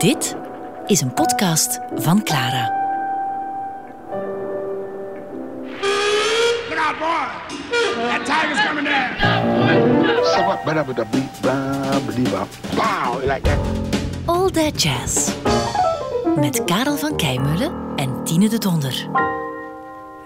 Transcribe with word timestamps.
Dit 0.00 0.36
is 0.86 1.00
een 1.00 1.14
podcast 1.14 1.80
van 1.94 2.22
Clara. 2.22 2.72
Look 6.68 6.78
out, 6.78 6.98
boy! 6.98 7.26
That 8.08 8.24
tiger's 8.24 8.66
coming 8.66 8.84
down! 8.84 9.16
So 10.24 10.44
what? 10.44 10.64
But 10.64 10.86
with 10.86 10.98
a 10.98 11.04
beat, 11.10 11.40
bam, 11.42 12.06
Wow, 12.76 13.20
like 13.26 13.42
that. 13.42 13.58
All 14.24 14.50
That 14.50 14.82
Jazz. 14.82 15.30
Met 16.36 16.64
Karel 16.64 16.96
van 16.96 17.16
Keimeulen 17.16 17.72
en 17.96 18.24
Tine 18.24 18.48
de 18.48 18.58
Donder. 18.58 19.08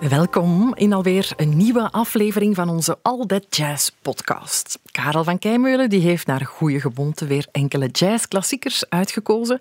Welkom 0.09 0.75
in 0.75 0.93
alweer 0.93 1.33
een 1.37 1.57
nieuwe 1.57 1.91
aflevering 1.91 2.55
van 2.55 2.69
onze 2.69 2.99
All 3.03 3.27
That 3.27 3.57
Jazz 3.57 3.91
podcast. 4.03 4.79
Karel 4.91 5.25
van 5.25 5.39
Keimeulen 5.39 5.91
die 5.91 6.01
heeft 6.01 6.27
naar 6.27 6.47
goede 6.47 6.81
gewoonte 6.81 7.27
weer 7.27 7.47
enkele 7.53 7.87
jazzklassiekers 7.87 8.89
uitgekozen. 8.89 9.61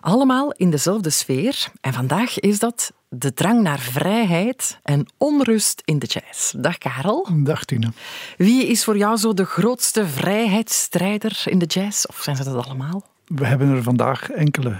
Allemaal 0.00 0.52
in 0.52 0.70
dezelfde 0.70 1.10
sfeer. 1.10 1.66
En 1.80 1.92
vandaag 1.92 2.40
is 2.40 2.58
dat 2.58 2.92
de 3.08 3.34
drang 3.34 3.62
naar 3.62 3.78
vrijheid 3.78 4.78
en 4.82 5.06
onrust 5.18 5.82
in 5.84 5.98
de 5.98 6.06
jazz. 6.06 6.52
Dag 6.56 6.78
Karel. 6.78 7.28
Dag 7.32 7.64
Tine. 7.64 7.92
Wie 8.36 8.66
is 8.66 8.84
voor 8.84 8.96
jou 8.96 9.16
zo 9.16 9.34
de 9.34 9.44
grootste 9.44 10.06
vrijheidsstrijder 10.06 11.42
in 11.44 11.58
de 11.58 11.66
jazz? 11.66 12.06
Of 12.06 12.20
zijn 12.22 12.36
ze 12.36 12.44
dat 12.44 12.64
allemaal? 12.64 13.04
We 13.26 13.46
hebben 13.46 13.68
er 13.68 13.82
vandaag 13.82 14.30
enkele. 14.30 14.76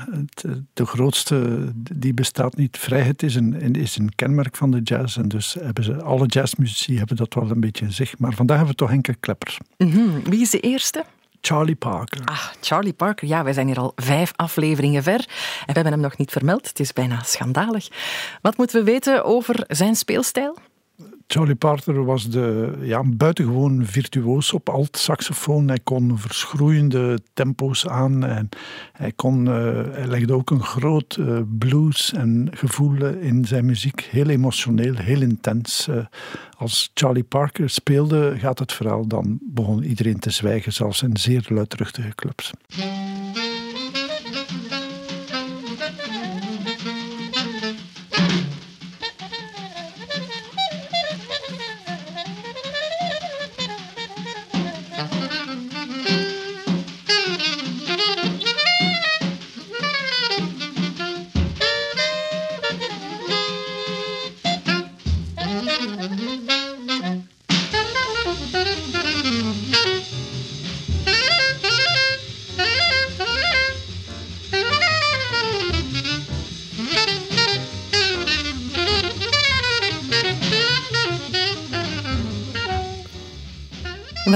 De 0.73 0.87
grootste, 0.87 1.69
die 1.75 2.15
bestaat 2.15 2.57
niet. 2.57 2.79
Vrijheid 2.79 3.23
is 3.23 3.35
een, 3.35 3.75
is 3.75 3.97
een 3.97 4.15
kenmerk 4.15 4.57
van 4.57 4.71
de 4.71 4.81
jazz. 4.81 5.17
En 5.17 5.29
dus 5.29 5.57
hebben 5.61 5.85
ze, 5.85 6.03
alle 6.03 6.27
jazzmuzici 6.27 6.99
hebben 6.99 7.17
dat 7.17 7.35
wel 7.35 7.51
een 7.51 7.61
beetje 7.61 7.85
in 7.85 7.93
zich. 7.93 8.19
Maar 8.19 8.33
vandaag 8.33 8.57
hebben 8.57 8.75
we 8.75 8.81
toch 8.81 8.91
enkele 8.91 9.17
kleppers. 9.21 9.59
Mhm. 9.79 10.21
Wie 10.25 10.41
is 10.41 10.51
de 10.51 10.61
eerste? 10.61 11.05
Charlie 11.41 11.77
Parker. 11.77 12.25
Ah, 12.25 12.45
Charlie 12.61 12.93
Parker. 12.93 13.29
Ja, 13.29 13.45
wij 13.45 13.53
zijn 13.53 13.67
hier 13.67 13.79
al 13.79 13.93
vijf 13.97 14.33
afleveringen 14.37 15.03
ver. 15.03 15.19
En 15.21 15.67
we 15.67 15.73
hebben 15.73 15.93
hem 15.93 16.01
nog 16.01 16.17
niet 16.17 16.31
vermeld. 16.31 16.69
Het 16.69 16.81
is 16.81 16.93
bijna 16.93 17.23
schandalig. 17.23 17.89
Wat 18.43 18.57
moeten 18.57 18.79
we 18.79 18.91
weten 18.91 19.25
over 19.25 19.65
zijn 19.69 19.95
speelstijl? 19.95 20.57
Charlie 21.27 21.55
Parker 21.55 22.05
was 22.05 22.31
de, 22.31 22.73
ja, 22.81 23.03
buitengewoon 23.05 23.87
virtuoos 23.87 24.53
op 24.53 24.69
alt-saxofoon. 24.69 25.69
Hij 25.69 25.81
kon 25.85 26.19
verschroeiende 26.19 27.19
tempo's 27.33 27.89
aan 27.89 28.25
en 28.25 28.49
hij, 28.93 29.13
kon, 29.13 29.47
uh, 29.47 29.53
hij 29.91 30.07
legde 30.07 30.35
ook 30.35 30.51
een 30.51 30.63
groot 30.63 31.17
uh, 31.21 31.39
blues 31.59 32.13
en 32.13 32.49
gevoel 32.51 33.05
in 33.05 33.45
zijn 33.45 33.67
muziek. 33.67 34.01
Heel 34.01 34.29
emotioneel, 34.29 34.95
heel 34.95 35.21
intens. 35.21 35.87
Uh, 35.91 36.05
als 36.57 36.91
Charlie 36.95 37.25
Parker 37.25 37.71
speelde, 37.71 38.35
gaat 38.39 38.59
het 38.59 38.73
verhaal, 38.73 39.07
dan 39.07 39.39
begon 39.43 39.83
iedereen 39.83 40.19
te 40.19 40.31
zwijgen, 40.31 40.73
zelfs 40.73 41.03
in 41.03 41.17
zeer 41.17 41.47
luidruchtige 41.49 42.15
clubs. 42.15 42.53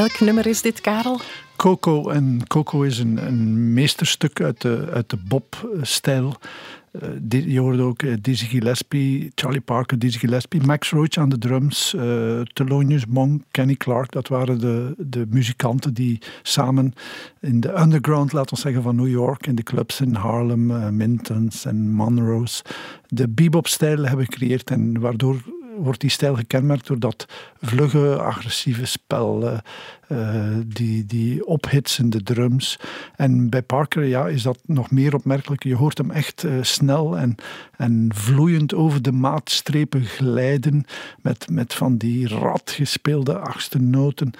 Welk 0.01 0.21
nummer 0.21 0.47
is 0.47 0.63
dit, 0.63 0.81
Karel? 0.81 1.21
Coco. 1.57 2.09
En 2.09 2.41
Coco 2.47 2.83
is 2.83 2.99
een, 2.99 3.27
een 3.27 3.73
meesterstuk 3.73 4.41
uit 4.41 4.61
de, 4.61 4.89
uit 4.93 5.11
de 5.11 5.17
Bob-stijl. 5.29 6.37
Uh, 6.93 7.43
je 7.47 7.61
hoorde 7.61 7.83
ook 7.83 8.03
uh, 8.03 8.17
Dizzy 8.21 8.47
Gillespie, 8.47 9.33
Charlie 9.35 9.61
Parker, 9.61 9.99
Dizzy 9.99 10.19
Gillespie, 10.19 10.63
Max 10.63 10.91
Roach 10.91 11.17
aan 11.17 11.29
de 11.29 11.39
drums, 11.39 11.95
uh, 11.95 12.41
Thelonious 12.41 13.07
Monk, 13.07 13.43
Kenny 13.51 13.75
Clark. 13.75 14.13
Dat 14.13 14.29
waren 14.29 14.61
de, 14.61 14.95
de 14.99 15.27
muzikanten 15.29 15.95
die 15.95 16.19
samen 16.43 16.93
in 17.41 17.61
de 17.61 17.81
underground, 17.81 18.33
laten 18.33 18.55
we 18.55 18.61
zeggen, 18.61 18.83
van 18.83 18.97
New 18.97 19.09
York, 19.09 19.47
in 19.47 19.55
de 19.55 19.63
clubs 19.63 20.01
in 20.01 20.15
Harlem, 20.15 20.97
Mintons 20.97 21.65
en 21.65 21.91
Monroe's, 21.91 22.63
de 23.09 23.29
bebop-stijl 23.29 24.05
hebben 24.05 24.25
gecreëerd 24.25 24.71
en 24.71 25.01
waardoor 25.01 25.43
wordt 25.83 26.01
die 26.01 26.11
stijl 26.11 26.35
gekenmerkt 26.35 26.87
door 26.87 26.99
dat 26.99 27.27
vlugge, 27.61 28.19
agressieve 28.19 28.85
spel, 28.85 29.61
uh, 30.13 30.57
die, 30.67 31.07
die 31.07 31.47
ophitsende 31.47 32.23
drums. 32.23 32.79
En 33.17 33.51
bij 33.51 33.63
Parker 33.63 34.05
ja, 34.05 34.29
is 34.29 34.43
dat 34.43 34.59
nog 34.67 34.91
meer 34.91 35.15
opmerkelijk. 35.15 35.63
Je 35.63 35.77
hoort 35.77 35.99
hem 35.99 36.11
echt 36.11 36.43
uh, 36.43 36.53
snel 36.61 37.19
en, 37.19 37.35
en 37.77 38.11
vloeiend 38.15 38.75
over 38.75 39.03
de 39.03 39.13
maatstrepen 39.13 40.05
glijden, 40.05 40.85
met, 41.23 41.47
met 41.51 41.75
van 41.75 41.97
die 41.97 42.29
rad 42.29 42.71
gespeelde 42.71 43.39
achtste 43.39 43.79
noten. 43.79 44.31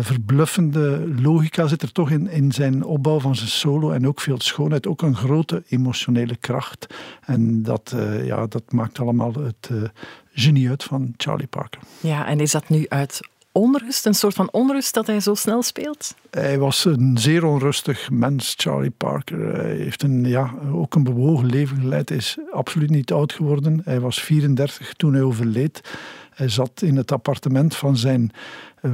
Verbluffende 0.00 1.14
logica 1.20 1.66
zit 1.66 1.82
er 1.82 1.92
toch 1.92 2.10
in, 2.10 2.28
in 2.28 2.52
zijn 2.52 2.84
opbouw 2.84 3.20
van 3.20 3.36
zijn 3.36 3.48
solo 3.48 3.90
en 3.90 4.06
ook 4.06 4.20
veel 4.20 4.40
schoonheid, 4.40 4.86
ook 4.86 5.02
een 5.02 5.16
grote 5.16 5.62
emotionele 5.68 6.36
kracht. 6.36 6.94
En 7.24 7.62
dat, 7.62 7.94
ja, 8.24 8.46
dat 8.46 8.72
maakt 8.72 8.98
allemaal 8.98 9.32
het 9.34 9.70
genie 10.40 10.68
uit 10.68 10.84
van 10.84 11.14
Charlie 11.16 11.46
Parker. 11.46 11.80
Ja, 12.00 12.26
en 12.26 12.40
is 12.40 12.50
dat 12.50 12.68
nu 12.68 12.86
uit 12.88 13.20
onrust, 13.52 14.06
een 14.06 14.14
soort 14.14 14.34
van 14.34 14.48
onrust 14.52 14.94
dat 14.94 15.06
hij 15.06 15.20
zo 15.20 15.34
snel 15.34 15.62
speelt? 15.62 16.14
Hij 16.30 16.58
was 16.58 16.84
een 16.84 17.18
zeer 17.18 17.44
onrustig 17.44 18.10
mens, 18.10 18.54
Charlie 18.56 18.90
Parker. 18.90 19.54
Hij 19.54 19.76
heeft 19.76 20.02
een, 20.02 20.24
ja, 20.24 20.54
ook 20.72 20.94
een 20.94 21.04
bewogen 21.04 21.46
leven 21.46 21.80
geleid. 21.80 22.08
Hij 22.08 22.18
is 22.18 22.38
absoluut 22.50 22.90
niet 22.90 23.12
oud 23.12 23.32
geworden. 23.32 23.80
Hij 23.84 24.00
was 24.00 24.20
34 24.20 24.92
toen 24.92 25.12
hij 25.12 25.22
overleed. 25.22 25.80
Hij 26.38 26.48
zat 26.48 26.82
in 26.82 26.96
het 26.96 27.12
appartement 27.12 27.76
van 27.76 27.96
zijn 27.96 28.30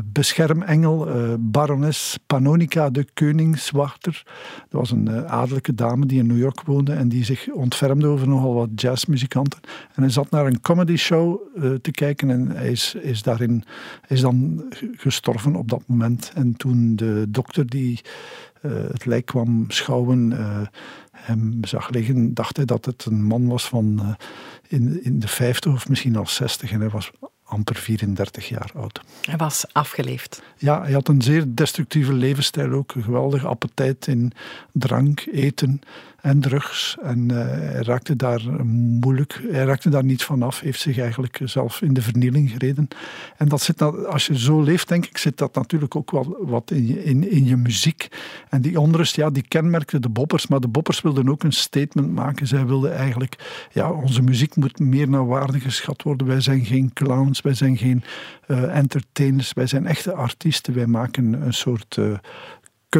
beschermengel, 0.05 1.09
barones 1.38 2.19
Panonica 2.27 2.91
de 2.91 3.06
Koningswachter. 3.15 4.22
Dat 4.69 4.81
was 4.81 4.91
een 4.91 5.27
adellijke 5.27 5.75
dame 5.75 6.06
die 6.06 6.19
in 6.19 6.27
New 6.27 6.38
York 6.38 6.62
woonde 6.62 6.93
en 6.93 7.09
die 7.09 7.25
zich 7.25 7.49
ontfermde 7.50 8.06
over 8.06 8.28
nogal 8.28 8.55
wat 8.55 8.69
jazzmuzikanten. 8.75 9.60
En 9.94 10.03
hij 10.03 10.10
zat 10.10 10.31
naar 10.31 10.47
een 10.47 10.60
comedy 10.60 10.97
show 10.97 11.41
te 11.82 11.91
kijken 11.91 12.31
en 12.31 12.50
hij 12.50 12.71
is, 12.71 12.94
is, 12.94 13.22
daarin, 13.22 13.65
is 14.09 14.21
dan 14.21 14.65
gestorven 14.97 15.56
op 15.56 15.69
dat 15.69 15.82
moment. 15.87 16.32
En 16.34 16.56
toen 16.56 16.97
de 16.97 17.26
dokter 17.28 17.66
die 17.66 18.00
het 18.69 19.05
lijk 19.05 19.26
kwam 19.26 19.65
schouwen 19.69 20.32
hem 21.12 21.59
zag 21.61 21.91
liggen, 21.91 22.34
dacht 22.34 22.56
hij 22.56 22.66
dat 22.66 22.84
het 22.84 23.05
een 23.05 23.22
man 23.22 23.47
was 23.49 23.69
van 23.69 24.16
in, 24.69 25.05
in 25.05 25.19
de 25.19 25.28
50 25.28 25.72
of 25.72 25.88
misschien 25.88 26.16
al 26.16 26.26
60 26.26 26.72
en 26.72 26.81
hij 26.81 26.88
was 26.88 27.11
amper 27.44 27.77
34 27.77 28.49
jaar 28.49 28.71
oud. 28.75 29.00
Hij 29.21 29.37
was 29.37 29.65
afgeleefd. 29.72 30.43
Ja, 30.56 30.82
hij 30.82 30.93
had 30.93 31.09
een 31.09 31.22
zeer 31.22 31.44
destructieve 31.47 32.12
levensstijl 32.12 32.72
ook. 32.72 32.94
Een 32.94 33.03
geweldige 33.03 33.47
appetijt 33.47 34.06
in 34.06 34.32
drank, 34.72 35.27
eten 35.32 35.81
en 36.24 36.40
drugs. 36.40 36.96
En 37.02 37.18
uh, 37.32 37.36
hij 37.36 37.82
raakte 37.82 38.16
daar 38.16 38.64
moeilijk, 38.66 39.40
hij 39.50 39.64
raakte 39.64 39.88
daar 39.88 40.04
niet 40.04 40.22
van 40.22 40.42
af. 40.42 40.60
Heeft 40.60 40.80
zich 40.80 40.98
eigenlijk 40.98 41.40
zelf 41.44 41.82
in 41.82 41.94
de 41.94 42.02
vernieling 42.02 42.50
gereden. 42.50 42.88
En 43.36 43.48
dat 43.48 43.62
zit, 43.62 43.82
als 44.06 44.26
je 44.26 44.38
zo 44.38 44.62
leeft, 44.62 44.88
denk 44.88 45.06
ik, 45.06 45.18
zit 45.18 45.38
dat 45.38 45.54
natuurlijk 45.54 45.96
ook 45.96 46.10
wel 46.10 46.36
wat 46.40 46.70
in 46.70 46.86
je, 46.86 47.04
in, 47.04 47.30
in 47.30 47.44
je 47.44 47.56
muziek. 47.56 48.08
En 48.48 48.60
die 48.60 48.80
onrust, 48.80 49.16
ja, 49.16 49.30
die 49.30 49.48
kenmerkte 49.48 50.00
de 50.00 50.08
boppers. 50.08 50.46
Maar 50.46 50.60
de 50.60 50.69
boppers 50.69 51.00
wilden 51.00 51.28
ook 51.28 51.43
een 51.43 51.52
statement 51.52 52.12
maken. 52.12 52.46
Zij 52.46 52.66
wilden 52.66 52.96
eigenlijk, 52.96 53.66
ja, 53.72 53.90
onze 53.90 54.22
muziek 54.22 54.56
moet 54.56 54.78
meer 54.78 55.08
naar 55.08 55.26
waarde 55.26 55.60
geschat 55.60 56.02
worden. 56.02 56.26
Wij 56.26 56.40
zijn 56.40 56.64
geen 56.64 56.93
clowns, 56.93 57.40
wij 57.40 57.54
zijn 57.54 57.76
geen 57.76 58.02
uh, 58.49 58.76
entertainers, 58.76 59.52
wij 59.52 59.66
zijn 59.66 59.87
echte 59.87 60.12
artiesten. 60.12 60.75
Wij 60.75 60.87
maken 60.87 61.32
een 61.32 61.54
soort 61.54 61.96
uh, 61.96 62.14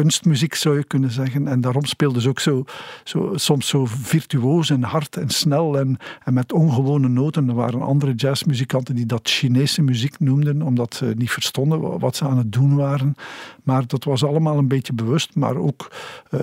kunstmuziek, 0.01 0.55
zou 0.55 0.77
je 0.77 0.83
kunnen 0.83 1.11
zeggen. 1.11 1.47
En 1.47 1.61
daarom 1.61 1.85
speelden 1.85 2.21
ze 2.21 2.29
ook 2.29 2.39
zo, 2.39 2.63
zo, 3.03 3.31
soms 3.35 3.67
zo 3.67 3.85
virtuoos 3.85 4.69
en 4.69 4.83
hard 4.83 5.17
en 5.17 5.29
snel 5.29 5.79
en, 5.79 5.97
en 6.23 6.33
met 6.33 6.53
ongewone 6.53 7.07
noten. 7.07 7.49
Er 7.49 7.55
waren 7.55 7.81
andere 7.81 8.13
jazzmuzikanten 8.13 8.95
die 8.95 9.05
dat 9.05 9.29
Chinese 9.29 9.81
muziek 9.81 10.19
noemden, 10.19 10.61
omdat 10.61 10.95
ze 10.95 11.13
niet 11.17 11.31
verstonden 11.31 11.99
wat 11.99 12.15
ze 12.15 12.25
aan 12.25 12.37
het 12.37 12.51
doen 12.51 12.75
waren. 12.75 13.15
Maar 13.63 13.87
dat 13.87 14.03
was 14.03 14.23
allemaal 14.23 14.57
een 14.57 14.67
beetje 14.67 14.93
bewust, 14.93 15.35
maar 15.35 15.55
ook 15.55 15.91
uh, 16.31 16.41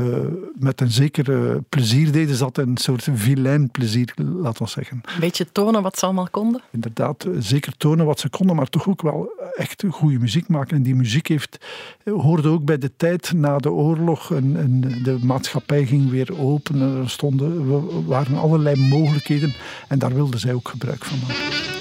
met 0.59 0.81
een 0.81 0.91
zekere 0.91 1.63
plezier 1.69 2.13
deden 2.13 2.37
ze 2.37 2.43
dat, 2.43 2.59
een 2.59 2.77
soort 2.77 3.09
vilain 3.13 3.71
plezier, 3.71 4.15
laten 4.17 4.65
we 4.65 4.71
zeggen. 4.71 5.01
Een 5.05 5.21
beetje 5.21 5.53
tonen 5.53 5.83
wat 5.83 5.99
ze 5.99 6.05
allemaal 6.05 6.29
konden? 6.31 6.61
Inderdaad, 6.71 7.27
zeker 7.39 7.77
tonen 7.77 8.07
wat 8.07 8.21
ze 8.21 8.29
konden, 8.29 8.57
maar 8.57 8.69
toch 8.69 8.89
ook 8.89 9.03
wel 9.03 9.33
echt 9.55 9.85
goede 9.91 10.19
muziek 10.19 10.49
maken. 10.49 10.77
En 10.77 10.83
die 10.83 10.95
muziek 10.95 11.27
heeft, 11.29 11.59
hoorde 12.05 12.49
ook 12.49 12.65
bij 12.65 12.79
de 12.79 12.91
tijd 12.97 13.33
na 13.43 13.59
de 13.59 13.71
oorlog. 13.71 14.33
En, 14.33 14.81
de 15.03 15.19
maatschappij 15.23 15.87
ging 15.87 16.11
weer 16.11 16.41
open. 16.41 16.81
En 16.81 16.97
er 17.03 17.11
stonden, 17.11 18.07
waren 18.07 18.37
allerlei 18.37 18.89
mogelijkheden. 18.89 19.55
En 19.89 19.99
daar 19.99 20.15
wilden 20.15 20.41
zij 20.41 20.55
ook 20.55 20.69
gebruik 20.69 21.05
van 21.05 21.19
maken. 21.19 21.72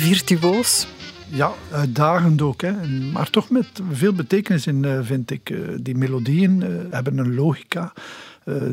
Virtuoos. 0.00 0.86
Ja, 1.28 1.52
uitdagend 1.72 2.42
ook. 2.42 2.60
Hè. 2.62 2.72
Maar 3.12 3.30
toch 3.30 3.50
met 3.50 3.66
veel 3.90 4.12
betekenis 4.12 4.66
in, 4.66 4.84
eh, 4.84 4.98
vind 5.02 5.30
ik. 5.30 5.50
Eh, 5.50 5.58
Die 5.80 5.96
melodieën 5.96 6.62
eh, 6.62 6.68
hebben 6.90 7.18
een 7.18 7.34
logica. 7.34 7.92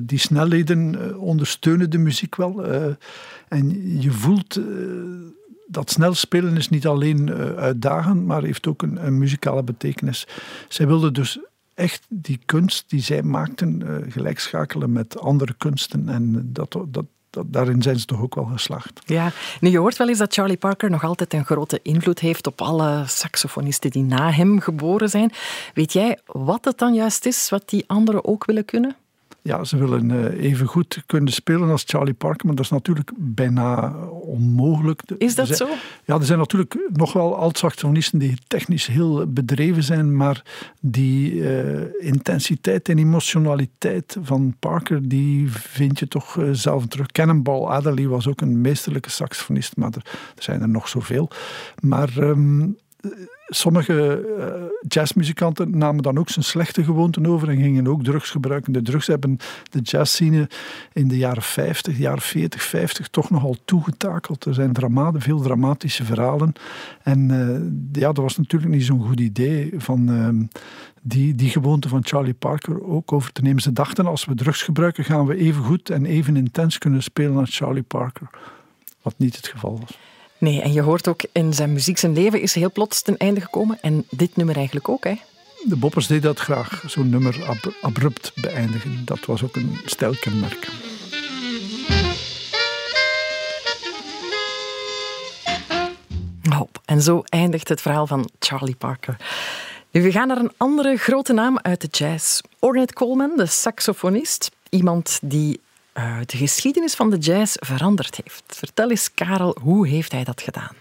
Die 0.02 0.20
snelheden 0.20 1.20
ondersteunen 1.20 1.90
de 1.90 1.98
muziek 1.98 2.36
wel. 2.36 2.66
En 3.48 4.00
je 4.02 4.12
voelt 4.12 4.60
dat 5.68 5.92
snel 5.92 6.14
spelen 6.14 6.58
is 6.58 6.70
niet 6.70 6.88
alleen 6.88 7.34
uitdagend, 7.56 8.26
maar 8.26 8.44
heeft 8.44 8.68
ook 8.68 8.82
een, 8.82 9.18
muzikale 9.18 9.64
betekenis. 9.64 10.28
Zij 10.68 10.88
wilden 10.88 11.14
dus 11.14 11.40
echt 11.78 12.06
die 12.10 12.40
kunst 12.46 12.90
die 12.90 13.02
zij 13.02 13.24
maakten 13.24 13.82
eh, 13.82 14.12
gelijkschakelen 14.12 14.92
met 14.92 15.20
andere 15.20 15.54
kunsten. 15.58 16.10
En 16.10 16.50
dat, 16.54 16.78
dat, 16.88 17.06
dat, 17.38 17.54
daarin 17.54 17.82
zijn 17.82 18.00
ze 18.00 18.06
toch 18.06 18.22
ook 18.22 18.36
wel 18.36 18.46
geslaagd. 18.46 19.02
Ja, 19.06 19.32
nu 19.60 19.70
je 19.70 19.78
hoort 19.78 19.98
wel 19.98 20.10
eens 20.10 20.18
dat 20.18 20.34
Charlie 20.34 20.58
Parker 20.58 20.90
nog 20.90 21.04
altijd 21.04 21.34
een 21.34 21.46
grote 21.46 21.80
invloed 21.84 22.20
heeft 22.20 22.48
op 22.48 22.62
alle 22.62 23.04
saxofonisten 23.08 23.92
die 23.92 24.04
na 24.04 24.32
hem 24.32 24.60
geboren 24.60 25.10
zijn. 25.10 25.32
Weet 25.74 25.94
jij 25.94 26.20
wat 26.26 26.66
het 26.66 26.78
dan 26.78 26.94
juist 26.94 27.26
is 27.26 27.50
wat 27.50 27.70
die 27.70 27.84
anderen 27.88 28.26
ook 28.26 28.46
willen 28.46 28.66
kunnen? 28.66 28.96
Ja, 29.42 29.64
ze 29.64 29.78
willen 29.78 30.12
eh, 30.12 30.44
even 30.44 30.66
goed 30.68 31.04
kunnen 31.06 31.34
spelen 31.34 31.70
als 31.70 31.84
Charlie 31.86 32.14
Parker, 32.14 32.46
maar 32.46 32.56
dat 32.56 32.66
is 32.66 32.72
natuurlijk 32.72 33.12
bijna 33.18 33.94
onmogelijk. 34.10 35.02
Is 35.18 35.36
dat 35.36 35.46
zijn- 35.48 35.58
zo? 35.58 35.68
Ja, 36.06 36.16
er 36.16 36.26
zijn 36.26 36.40
natuurlijk 36.40 36.90
nog 36.94 37.14
wel 37.14 37.36
alt-saxofonisten 37.36 38.20
die 38.20 38.38
technisch 38.48 38.86
heel 38.88 39.28
bedreven 39.32 39.84
zijn, 39.84 40.16
maar 40.16 40.44
die 40.82 41.50
eh, 41.50 41.82
intensiteit 42.08 42.90
en 42.90 42.98
emotionaliteit 42.98 44.18
van 44.22 44.56
Parker, 44.60 45.08
die 45.10 45.52
vind 45.52 46.00
je 46.00 46.08
toch 46.08 46.38
eh, 46.38 46.50
zelf 46.52 46.88
terug. 46.88 47.08
Cannonball 47.08 47.62
Adderley 47.64 48.08
was 48.08 48.28
ook 48.28 48.42
een 48.42 48.62
meesterlijke 48.62 49.10
saxofonist, 49.10 49.76
maar 49.78 49.90
er, 49.90 50.02
er 50.36 50.44
zijn 50.44 50.62
er 50.62 50.70
nog 50.70 50.88
zoveel. 50.88 51.30
Maar 51.82 52.10
ehm, 52.18 52.62
eh, 52.62 53.12
sommige 53.48 54.26
eh, 54.38 54.88
jazzmuzikanten 54.88 55.78
namen 55.78 56.04
dan 56.04 56.18
ook 56.18 56.30
zijn 56.30 56.46
slechte 56.46 56.84
gewoonten 56.84 57.26
over 57.26 57.50
en 57.50 57.58
gingen 57.58 57.88
ook 57.88 58.04
drugs 58.04 58.30
gebruiken. 58.30 58.74
De 58.74 58.82
drugs 58.82 59.08
hebben 59.08 59.38
de 59.72 59.80
jazzscene 59.80 60.50
in 60.94 61.08
de 61.08 61.18
jaren 61.18 61.42
50, 61.42 61.98
jaren 61.98 62.22
40, 62.22 62.62
50 62.62 63.08
toch 63.08 63.30
nogal 63.30 63.56
toegetakeld. 63.66 64.46
Er 64.46 64.54
zijn 64.54 64.74
drama, 64.74 65.12
veel 65.16 65.42
dramatische 65.42 66.06
verhalen. 66.06 66.54
En 67.04 67.32
eh, 67.32 68.02
ja, 68.02 68.08
dat 68.08 68.24
was 68.24 68.38
natuurlijk 68.38 68.72
niet 68.72 68.86
zo'n 68.86 69.06
goed 69.08 69.20
idee 69.20 69.74
van 69.78 70.10
ehm, 70.10 70.44
die, 71.02 71.36
die 71.36 71.50
gewoonte 71.50 71.90
van 71.90 72.06
Charlie 72.06 72.34
Parker 72.34 72.84
ook 72.88 73.12
over 73.12 73.32
te 73.32 73.42
nemen. 73.42 73.62
Ze 73.62 73.74
dachten, 73.74 74.06
als 74.06 74.26
we 74.26 74.36
drugs 74.36 74.62
gebruiken, 74.62 75.04
gaan 75.04 75.26
we 75.26 75.36
even 75.36 75.64
goed 75.64 75.90
en 75.90 76.06
even 76.06 76.36
intens 76.36 76.78
kunnen 76.78 77.04
spelen 77.04 77.38
als 77.38 77.58
Charlie 77.58 77.84
Parker. 77.84 78.30
Wat 79.02 79.14
niet 79.18 79.36
het 79.36 79.48
geval 79.48 79.80
was. 79.80 79.98
Nee, 80.40 80.62
en 80.62 80.74
je 80.74 80.82
hoort 80.82 81.08
ook 81.08 81.22
in 81.32 81.54
zijn 81.54 81.74
muziek, 81.74 81.98
zijn 81.98 82.14
leven 82.14 82.42
is 82.42 82.54
heel 82.54 82.72
plots 82.72 83.02
ten 83.02 83.18
einde 83.18 83.42
gekomen. 83.42 83.78
En 83.82 84.06
dit 84.10 84.36
nummer 84.36 84.56
eigenlijk 84.56 84.90
ook, 84.90 85.04
hè? 85.04 85.14
De 85.64 85.76
Boppers 85.76 86.08
deden 86.08 86.24
dat 86.24 86.40
graag, 86.40 86.84
zo'n 86.88 87.10
nummer 87.10 87.46
ab- 87.46 87.74
abrupt 87.82 88.32
beëindigen. 88.36 89.02
Dat 89.06 89.26
was 89.26 89.44
ook 89.44 89.56
een 89.56 89.78
stijlkenmerk. 89.86 90.68
Hop. 96.56 96.82
En 96.86 97.02
zo 97.02 97.22
eindigt 97.26 97.70
het 97.70 97.82
verhaal 97.82 98.08
van 98.08 98.30
Charlie 98.40 98.76
Parker. 98.76 99.18
Nu, 99.92 100.02
we 100.02 100.12
gaan 100.12 100.28
naar 100.28 100.38
een 100.38 100.52
andere 100.58 100.98
grote 100.98 101.34
naam 101.34 101.60
uit 101.62 101.82
de 101.82 101.88
jazz. 101.92 102.42
Ornette 102.60 102.94
Coleman, 102.94 103.32
de 103.36 103.46
saxofonist. 103.46 104.52
Iemand 104.70 105.20
die 105.22 105.60
eh, 105.98 106.18
de 106.26 106.38
geschiedenis 106.38 106.96
van 106.96 107.10
de 107.10 107.18
jazz 107.18 107.56
veranderd 107.60 108.20
heeft. 108.24 108.44
Vertel 108.48 108.90
eens, 108.90 109.14
Karel, 109.14 109.58
hoe 109.62 109.88
heeft 109.88 110.12
hij 110.12 110.24
dat 110.24 110.42
gedaan? 110.42 110.76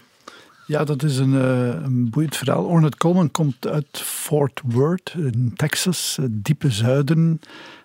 Ja, 0.65 0.83
dat 0.83 1.03
is 1.03 1.17
een, 1.17 1.33
eh, 1.33 1.83
een 1.83 2.09
boeiend 2.09 2.35
verhaal. 2.35 2.63
Ornette 2.65 2.97
Coleman 2.97 3.31
komt 3.31 3.67
uit 3.67 4.01
Fort 4.03 4.61
Worth 4.65 5.13
in 5.17 5.51
Texas, 5.55 6.17
het 6.21 6.45
diepe 6.45 6.71
zuiden. 6.71 7.39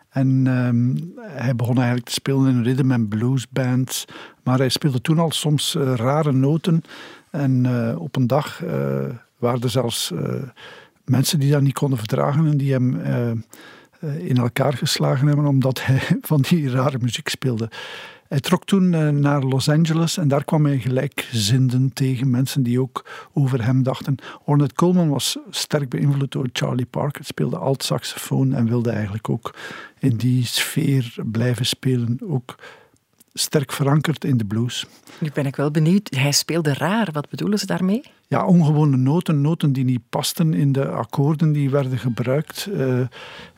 En 0.08 0.46
ehm, 0.46 0.96
hij 1.20 1.56
begon 1.56 1.76
eigenlijk 1.76 2.06
te 2.06 2.12
spelen 2.12 2.55
in 2.55 2.62
rhythm 2.62 2.90
en 2.90 3.08
blues 3.08 3.49
bands. 3.49 4.05
Maar 4.43 4.58
hij 4.58 4.69
speelde 4.69 5.00
toen 5.00 5.19
al 5.19 5.31
soms 5.31 5.75
eh, 5.75 5.94
rare 5.94 6.32
noten. 6.32 6.82
En 7.31 7.67
eh, 7.67 8.00
op 8.00 8.17
een 8.17 8.26
dag 8.26 8.64
eh, 8.64 9.05
waren 9.38 9.61
er 9.62 9.70
zelfs 9.70 10.11
eh, 10.11 10.43
mensen 11.05 11.38
die 11.38 11.50
dat 11.50 11.62
niet 11.62 11.75
konden 11.75 11.99
verdragen 11.99 12.46
en 12.46 12.56
die 12.56 12.73
hem 12.73 13.00
eh, 13.00 13.31
eh, 13.31 13.37
in 14.19 14.37
elkaar 14.37 14.72
geslagen 14.72 15.26
hebben 15.26 15.46
omdat 15.46 15.84
hij 15.84 16.00
van 16.20 16.40
die 16.40 16.70
rare 16.70 16.99
muziek 17.00 17.28
speelde. 17.28 17.69
Hij 18.32 18.40
trok 18.40 18.64
toen 18.64 18.94
eh, 18.94 19.08
naar 19.08 19.43
Los 19.43 19.69
Angeles 19.69 20.16
en 20.16 20.28
daar 20.28 20.44
kwam 20.44 20.64
hij 20.64 20.78
gelijkzinden 20.78 21.93
tegen, 21.93 22.31
mensen 22.31 22.62
die 22.62 22.81
ook 22.81 23.04
over 23.32 23.64
hem 23.64 23.82
dachten. 23.82 24.16
Ornette 24.44 24.75
Coleman 24.75 25.08
was 25.08 25.38
sterk 25.50 25.88
beïnvloed 25.88 26.32
door 26.32 26.49
Charlie 26.52 26.87
Parker, 26.87 27.25
speelde 27.25 27.56
alt-saxofoon 27.56 28.54
en 28.54 28.69
wilde 28.69 28.90
eigenlijk 28.90 29.28
ook 29.28 29.54
in 29.99 30.16
die 30.16 30.46
sfeer 30.46 31.14
blijven 31.25 31.66
spelen, 31.66 32.19
ook 32.22 32.54
sterk 33.34 33.73
verankerd 33.73 34.25
in 34.25 34.37
de 34.37 34.44
blues. 34.44 34.87
Nu 35.19 35.31
ben 35.34 35.46
ik 35.46 35.56
wel 35.56 35.70
benieuwd. 35.70 36.14
Hij 36.17 36.32
speelde 36.32 36.75
raar. 36.75 37.08
Wat 37.12 37.29
bedoelen 37.29 37.58
ze 37.58 37.67
daarmee? 37.67 38.02
Ja, 38.29 38.46
ongewone 38.46 38.96
noten, 38.96 39.40
noten 39.40 39.73
die 39.73 39.85
niet 39.85 40.09
pasten 40.09 40.54
in 40.54 40.73
de 40.73 40.88
akkoorden 40.88 41.52
die 41.52 41.71
werden 41.71 41.99
gebruikt. 41.99 42.66
eh, 42.66 43.00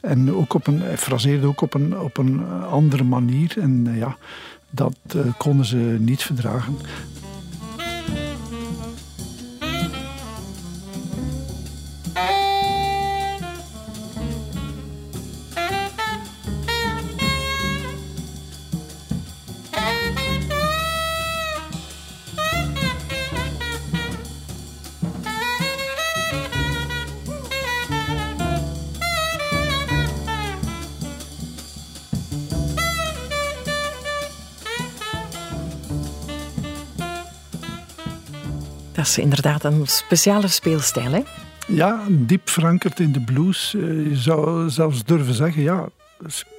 en 0.00 0.34
ook 0.34 0.54
op 0.54 0.66
een, 0.66 0.80
hij 0.80 0.98
fraseerde 0.98 1.46
ook 1.46 1.60
op 1.60 1.74
een, 1.74 1.98
op 1.98 2.16
een 2.16 2.46
andere 2.62 3.04
manier. 3.04 3.54
En 3.58 3.86
eh, 3.86 3.98
ja, 3.98 4.16
dat 4.70 4.96
eh, 5.06 5.20
konden 5.38 5.66
ze 5.66 5.96
niet 5.98 6.22
verdragen. 6.22 6.76
Inderdaad 39.22 39.64
een 39.64 39.86
speciale 39.86 40.48
speelstijl, 40.48 41.12
hè? 41.12 41.22
Ja, 41.66 42.00
diep 42.10 42.48
verankerd 42.48 43.00
in 43.00 43.12
de 43.12 43.20
blues. 43.20 43.74
Eh, 43.74 43.80
Je 44.08 44.16
zou 44.16 44.70
zelfs 44.70 45.04
durven 45.04 45.34
zeggen, 45.34 45.62
ja, 45.62 45.88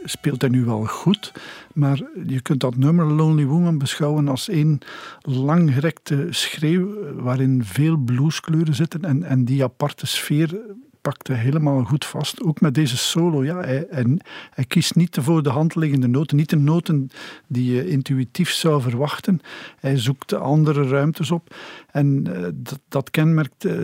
speelt 0.04 0.42
hij 0.42 0.50
nu 0.50 0.66
wel 0.66 0.86
goed. 0.86 1.32
Maar 1.74 2.02
je 2.28 2.42
kunt 2.42 2.60
dat 2.60 2.78
nummer 2.78 3.06
Lonely 3.06 3.46
Woman 3.46 3.78
beschouwen 3.78 4.28
als 4.28 4.50
één 4.50 4.80
langgerekte 5.22 6.28
schreeuw 6.30 6.88
waarin 7.16 7.64
veel 7.64 7.98
blueskleuren 7.98 8.76
zitten. 8.76 9.04
En, 9.04 9.24
en 9.24 9.46
die 9.46 9.64
aparte 9.64 10.06
sfeer 10.08 10.60
pakte 11.06 11.34
helemaal 11.34 11.84
goed 11.84 12.06
vast. 12.06 12.44
Ook 12.44 12.62
met 12.62 12.74
deze 12.74 12.98
solo. 12.98 13.44
Ja, 13.44 13.60
hij, 13.60 14.66
kiest 14.68 14.96
niet 14.96 15.14
de 15.14 15.22
voor 15.22 15.44
de 15.44 15.50
hand 15.50 15.76
liggende 15.76 16.08
noten. 16.08 16.38
Niet 16.38 16.50
de 16.50 16.58
noten 16.58 17.10
die 17.48 17.74
je 17.74 17.90
intuïtief 17.90 18.50
zou 18.50 18.82
verwachten. 18.82 19.40
Hij 19.80 19.98
zoekt 19.98 20.34
andere 20.34 20.88
ruimtes 20.88 21.32
op. 21.32 21.56
En 21.92 22.36
eh, 22.36 22.50
dat, 22.54 22.80
dat 22.88 23.10
kenmerkt 23.10 23.66
eh, 23.66 23.76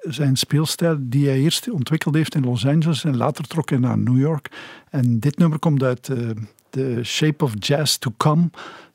zijn 0.00 0.36
speelstijl 0.36 0.96
die 1.00 1.28
hij 1.28 1.38
eerst 1.38 1.70
ontwikkeld 1.70 2.14
heeft 2.14 2.34
in 2.34 2.44
Los 2.44 2.66
Angeles. 2.66 3.04
En 3.04 3.16
later 3.16 3.44
trok 3.44 3.70
hij 3.70 3.78
naar 3.78 3.98
New 3.98 4.18
York. 4.18 4.50
En 4.90 5.20
dit 5.20 5.38
nummer 5.38 5.58
komt 5.58 5.82
uit 5.82 6.08
eh, 6.08 6.16
The 6.70 7.00
Shape 7.02 7.44
of 7.44 7.52
Jazz 7.58 7.96
to 7.96 8.12
Come. 8.16 8.50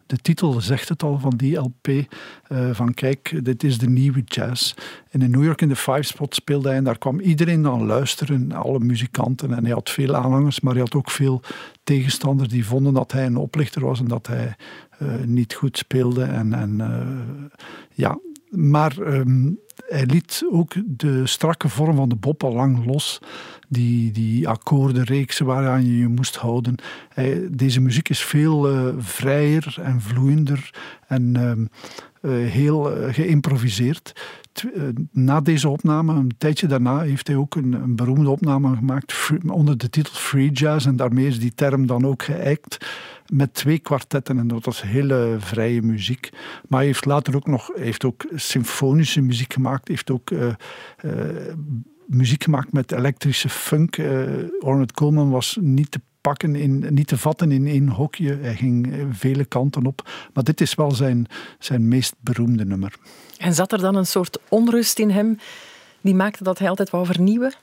De 0.05 0.17
titel 0.17 0.61
zegt 0.61 0.89
het 0.89 1.03
al 1.03 1.19
van 1.19 1.33
die 1.37 1.57
LP. 1.57 1.87
eh, 1.87 2.69
van 2.71 2.93
kijk, 2.93 3.39
dit 3.43 3.63
is 3.63 3.77
de 3.77 3.89
nieuwe 3.89 4.21
jazz. 4.25 4.73
En 5.09 5.21
in 5.21 5.31
New 5.31 5.43
York 5.43 5.61
in 5.61 5.67
de 5.67 5.75
Five 5.75 6.01
Spot 6.03 6.35
speelde 6.35 6.67
hij 6.67 6.77
en 6.77 6.83
daar 6.83 6.97
kwam 6.97 7.19
iedereen 7.19 7.61
dan 7.61 7.85
luisteren, 7.85 8.51
alle 8.51 8.79
muzikanten. 8.79 9.53
En 9.53 9.63
hij 9.63 9.73
had 9.73 9.89
veel 9.89 10.15
aanhangers, 10.15 10.59
maar 10.59 10.73
hij 10.73 10.81
had 10.81 10.95
ook 10.95 11.11
veel 11.11 11.41
tegenstanders 11.83 12.49
die 12.49 12.65
vonden 12.65 12.93
dat 12.93 13.11
hij 13.11 13.25
een 13.25 13.37
oplichter 13.37 13.85
was 13.85 13.99
en 13.99 14.07
dat 14.07 14.27
hij 14.27 14.55
eh, 14.99 15.07
niet 15.25 15.53
goed 15.53 15.77
speelde. 15.77 16.23
En, 16.23 16.53
en 16.53 16.81
eh, 16.81 17.59
ja, 17.93 18.19
maar 18.49 18.97
ehm, 18.97 19.51
hij 19.75 20.05
liet 20.05 20.45
ook 20.51 20.73
de 20.85 21.27
strakke 21.27 21.69
vorm 21.69 21.95
van 21.95 22.09
de 22.09 22.15
bop 22.15 22.43
al 22.43 22.53
lang 22.53 22.85
los. 22.85 23.19
Die, 23.73 24.11
die 24.11 24.47
akkoordenreeksen 24.47 25.45
waaraan 25.45 25.85
je 25.85 25.97
je 25.97 26.07
moest 26.07 26.35
houden. 26.35 26.75
Deze 27.51 27.81
muziek 27.81 28.09
is 28.09 28.23
veel 28.23 28.69
eh, 28.69 28.87
vrijer 28.97 29.77
en 29.81 30.01
vloeiender 30.01 30.69
en 31.07 31.35
ehm, 31.35 31.65
eh, 32.21 32.51
heel 32.51 32.95
eh, 32.95 33.13
geïmproviseerd. 33.13 34.21
Na 35.11 35.41
deze 35.41 35.69
opname, 35.69 36.13
een 36.13 36.31
tijdje 36.37 36.67
daarna, 36.67 36.99
heeft 36.99 37.27
hij 37.27 37.35
ook 37.35 37.55
een, 37.55 37.73
een 37.73 37.95
beroemde 37.95 38.29
opname 38.29 38.75
gemaakt 38.75 39.29
onder 39.47 39.77
de 39.77 39.89
titel 39.89 40.13
Free 40.13 40.51
Jazz. 40.51 40.85
En 40.85 40.95
daarmee 40.95 41.27
is 41.27 41.39
die 41.39 41.53
term 41.55 41.87
dan 41.87 42.05
ook 42.05 42.23
geëikt 42.23 42.77
met 43.27 43.53
twee 43.53 43.79
kwartetten. 43.79 44.37
En 44.37 44.47
dat 44.47 44.65
was 44.65 44.81
hele 44.81 45.35
vrije 45.39 45.81
muziek. 45.81 46.29
Maar 46.67 46.79
hij 46.79 46.87
heeft 46.87 47.05
later 47.05 47.35
ook 47.35 47.47
nog 47.47 47.71
heeft 47.75 48.05
ook 48.05 48.25
symfonische 48.35 49.21
muziek 49.21 49.53
gemaakt. 49.53 49.87
Heeft 49.87 50.11
ook 50.11 50.31
muziek 52.07 52.43
gemaakt 52.43 52.73
met 52.73 52.91
elektrische 52.91 53.49
funk. 53.49 53.97
Eh 53.97 54.21
Ornette 54.59 54.93
Coleman 54.93 55.29
was 55.29 55.57
niet 55.61 55.91
te 55.91 55.99
pakken, 56.21 56.55
in, 56.55 56.85
niet 56.89 57.07
te 57.07 57.17
vatten 57.17 57.51
in 57.51 57.67
één 57.67 57.87
hokje. 57.87 58.37
Hij 58.41 58.55
ging 58.55 58.93
eh, 58.93 59.05
vele 59.11 59.45
kanten 59.45 59.85
op. 59.85 60.09
Maar 60.33 60.43
dit 60.43 60.61
is 60.61 60.75
wel 60.75 60.91
zijn, 60.91 61.25
zijn 61.59 61.87
meest 61.87 62.15
beroemde 62.19 62.65
nummer. 62.65 62.95
En 63.37 63.53
zat 63.53 63.71
er 63.71 63.79
dan 63.79 63.95
een 63.95 64.05
soort 64.05 64.39
onrust 64.49 64.99
in 64.99 65.09
hem 65.09 65.37
die 66.01 66.15
maakte 66.15 66.43
dat 66.43 66.59
hij 66.59 66.69
altijd 66.69 66.89
wou 66.89 67.05
vernieuwen? 67.05 67.53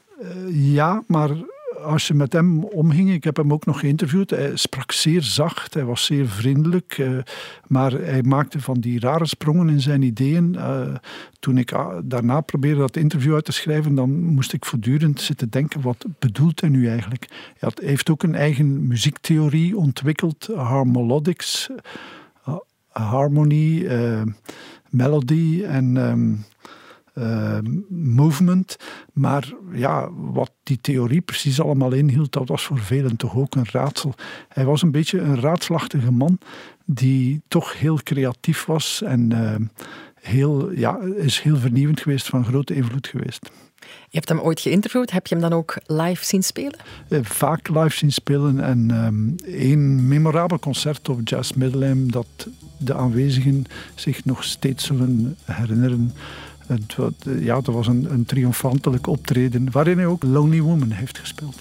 Ja, 0.52 1.02
maar 1.06 1.30
als 1.84 2.06
je 2.06 2.14
met 2.14 2.32
hem 2.32 2.64
omging, 2.64 3.12
ik 3.12 3.24
heb 3.24 3.36
hem 3.36 3.52
ook 3.52 3.66
nog 3.66 3.80
geïnterviewd, 3.80 4.30
hij 4.30 4.56
sprak 4.56 4.92
zeer 4.92 5.22
zacht, 5.22 5.74
hij 5.74 5.84
was 5.84 6.04
zeer 6.04 6.28
vriendelijk, 6.28 6.98
eh, 6.98 7.18
maar 7.66 7.92
hij 7.92 8.22
maakte 8.22 8.60
van 8.60 8.80
die 8.80 9.00
rare 9.00 9.26
sprongen 9.26 9.68
in 9.68 9.80
zijn 9.80 10.02
ideeën. 10.02 10.56
Eh, 10.56 10.94
toen 11.40 11.58
ik 11.58 11.72
ah, 11.72 11.98
daarna 12.04 12.40
probeerde 12.40 12.80
dat 12.80 12.96
interview 12.96 13.34
uit 13.34 13.44
te 13.44 13.52
schrijven, 13.52 13.94
dan 13.94 14.22
moest 14.22 14.52
ik 14.52 14.64
voortdurend 14.64 15.20
zitten 15.20 15.50
denken, 15.50 15.80
wat 15.80 16.04
bedoelt 16.18 16.60
hij 16.60 16.70
nu 16.70 16.88
eigenlijk? 16.88 17.52
Hij, 17.58 17.70
heeft 17.74 18.10
ook 18.10 18.22
een 18.22 18.34
eigen 18.34 18.86
muziektheorie 18.86 19.76
ontwikkeld, 19.76 20.48
eh, 20.48 20.86
harmony, 22.92 23.86
eh, 23.86 24.22
melody 24.90 25.64
en... 25.64 25.96
ehm, 25.96 26.32
eh, 27.14 27.58
movement. 27.88 28.76
Maar 29.12 29.52
ja, 29.72 30.08
wat 30.12 30.52
die 30.62 30.78
theorie 30.80 31.20
precies 31.20 31.60
allemaal 31.60 31.92
inhield, 31.92 32.32
dat 32.32 32.48
was 32.48 32.62
voor 32.62 32.78
velen 32.78 33.16
toch 33.16 33.36
ook 33.36 33.54
een 33.54 33.68
raadsel. 33.70 34.14
Hij 34.48 34.64
was 34.64 34.82
een 34.82 34.90
beetje 34.90 35.20
een 35.20 35.40
raadslachtige 35.40 36.12
man 36.12 36.38
die 36.84 37.42
toch 37.48 37.78
heel 37.78 37.98
creatief 38.02 38.64
was 38.64 39.02
en 39.02 39.32
eh, 39.32 39.54
heel, 40.14 40.72
ja, 40.72 40.98
is 41.16 41.40
heel 41.40 41.56
vernieuwend 41.56 42.00
geweest, 42.00 42.26
van 42.26 42.44
grote 42.44 42.74
invloed 42.74 43.06
geweest. 43.06 43.50
Je 43.80 44.16
hebt 44.16 44.28
hem 44.28 44.40
ooit 44.40 44.60
geïnterviewd. 44.60 45.10
Heb 45.10 45.26
je 45.26 45.34
hem 45.34 45.50
dan 45.50 45.58
ook 45.58 45.76
live 45.86 46.24
zien 46.24 46.42
spelen? 46.42 46.78
Eh, 47.08 47.18
Vaak 47.22 47.68
live 47.68 47.96
zien 47.96 48.12
spelen 48.12 48.60
en 48.60 48.90
ehm 48.90 49.54
één 49.54 50.08
memorabel 50.08 50.58
concert 50.58 51.08
op 51.08 51.20
Jazz 51.24 51.52
Middelheim 51.52 52.10
dat 52.12 52.48
de 52.78 52.94
aanwezigen 52.94 53.64
zich 53.94 54.24
nog 54.24 54.44
steeds 54.44 54.84
zullen 54.84 55.36
herinneren. 55.44 56.12
Het, 56.70 56.96
ja, 57.38 57.54
dat 57.60 57.74
was 57.74 57.86
een, 57.86 58.12
een 58.12 58.24
triomfantelijk 58.24 59.06
optreden 59.06 59.70
waarin 59.70 59.96
hij 59.96 60.06
ook 60.06 60.22
Lonely 60.22 60.60
Woman 60.60 60.90
heeft 60.90 61.18
gespeeld. 61.18 61.56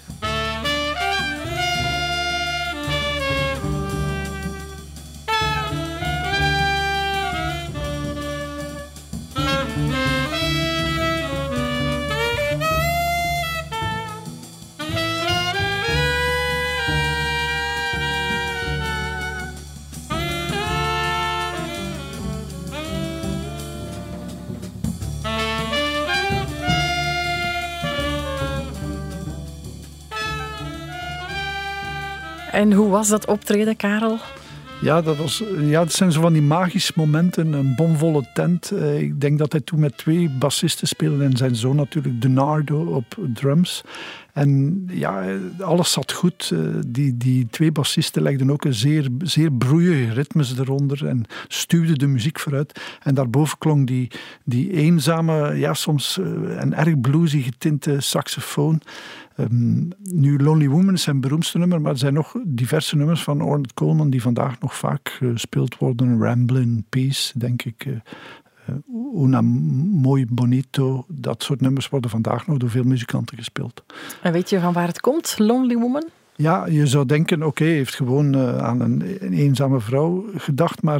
En 32.59 32.73
hoe 32.73 32.89
was 32.89 33.07
dat 33.07 33.25
optreden, 33.25 33.75
Karel? 33.75 34.17
Ja, 34.81 35.01
dat, 35.01 35.17
was, 35.17 35.43
ja, 35.59 35.79
dat 35.83 35.93
zijn 35.93 36.11
zo 36.11 36.21
van 36.21 36.33
die 36.33 36.41
magische 36.41 36.93
momenten. 36.95 37.53
Een 37.53 37.75
bomvolle 37.75 38.29
tent. 38.33 38.71
Eh, 38.71 38.99
Ik 39.01 39.21
denk 39.21 39.37
dat 39.39 39.51
hij 39.51 39.61
toen 39.61 39.79
met 39.79 39.97
twee 39.97 40.29
bassisten 40.29 40.87
speelde 40.87 41.23
en 41.23 41.37
zijn 41.37 41.55
zoon 41.55 41.75
natuurlijk, 41.75 42.21
Denardo, 42.21 42.81
op 42.83 43.15
drums. 43.33 43.83
En 44.33 44.83
ja, 44.91 45.23
eh, 45.23 45.59
alles 45.59 45.91
zat 45.91 46.11
goed. 46.11 46.51
Eh, 46.53 46.59
Die, 46.87 47.17
die 47.17 47.47
twee 47.49 47.71
bassisten 47.71 48.21
legden 48.21 48.51
ook 48.51 48.65
een 48.65 48.73
zeer, 48.73 49.07
zeer 49.21 49.51
broeie 49.51 50.13
ritmes 50.13 50.57
eronder 50.57 51.07
en 51.07 51.25
stuwden 51.47 51.97
de 51.97 52.07
muziek 52.07 52.39
vooruit. 52.39 52.81
En 53.03 53.15
daarboven 53.15 53.57
klonk 53.57 53.87
die, 53.87 54.11
die 54.43 54.71
eenzame, 54.71 55.55
ja, 55.55 55.73
soms 55.73 56.17
eh, 56.19 56.25
een 56.61 56.73
erg 56.73 56.99
bluesy 57.01 57.41
getinte 57.41 57.99
saxofoon. 57.99 58.81
Ehm, 59.35 59.87
nu, 60.03 60.39
Lonely 60.39 60.67
Woman 60.69 60.93
is 60.93 61.03
zijn 61.03 61.21
beroemdste 61.21 61.57
nummer, 61.57 61.81
maar 61.81 61.91
er 61.91 61.97
zijn 61.97 62.13
nog 62.13 62.35
diverse 62.45 62.95
nummers 62.95 63.23
van 63.23 63.41
Ornette 63.41 63.73
Coleman 63.73 64.09
die 64.09 64.21
vandaag 64.21 64.59
nog 64.59 64.75
vaak 64.75 65.17
gespeeld 65.19 65.77
worden. 65.77 66.21
Ramblin' 66.21 66.85
Peace, 66.89 67.39
denk 67.39 67.63
ik. 67.63 67.87
Una 69.15 69.41
Muy 69.41 70.25
Bonito, 70.29 71.05
dat 71.07 71.43
soort 71.43 71.61
nummers 71.61 71.89
worden 71.89 72.09
vandaag 72.09 72.47
nog 72.47 72.57
door 72.57 72.69
veel 72.69 72.83
muzikanten 72.83 73.37
gespeeld. 73.37 73.83
En 74.21 74.31
weet 74.31 74.49
je 74.49 74.59
van 74.59 74.73
waar 74.73 74.87
het 74.87 75.01
komt, 75.01 75.39
Lonely 75.39 75.75
Woman? 75.75 76.07
Ja, 76.35 76.65
je 76.65 76.87
zou 76.87 77.05
denken, 77.05 77.43
oké, 77.43 77.63
hij 77.63 77.73
heeft 77.73 77.95
gewoon 77.95 78.35
eh, 78.35 78.57
aan 78.57 78.81
een, 78.81 79.03
een 79.19 79.33
eenzame 79.33 79.79
vrouw 79.79 80.25
gedacht, 80.35 80.81
maar 80.81 80.99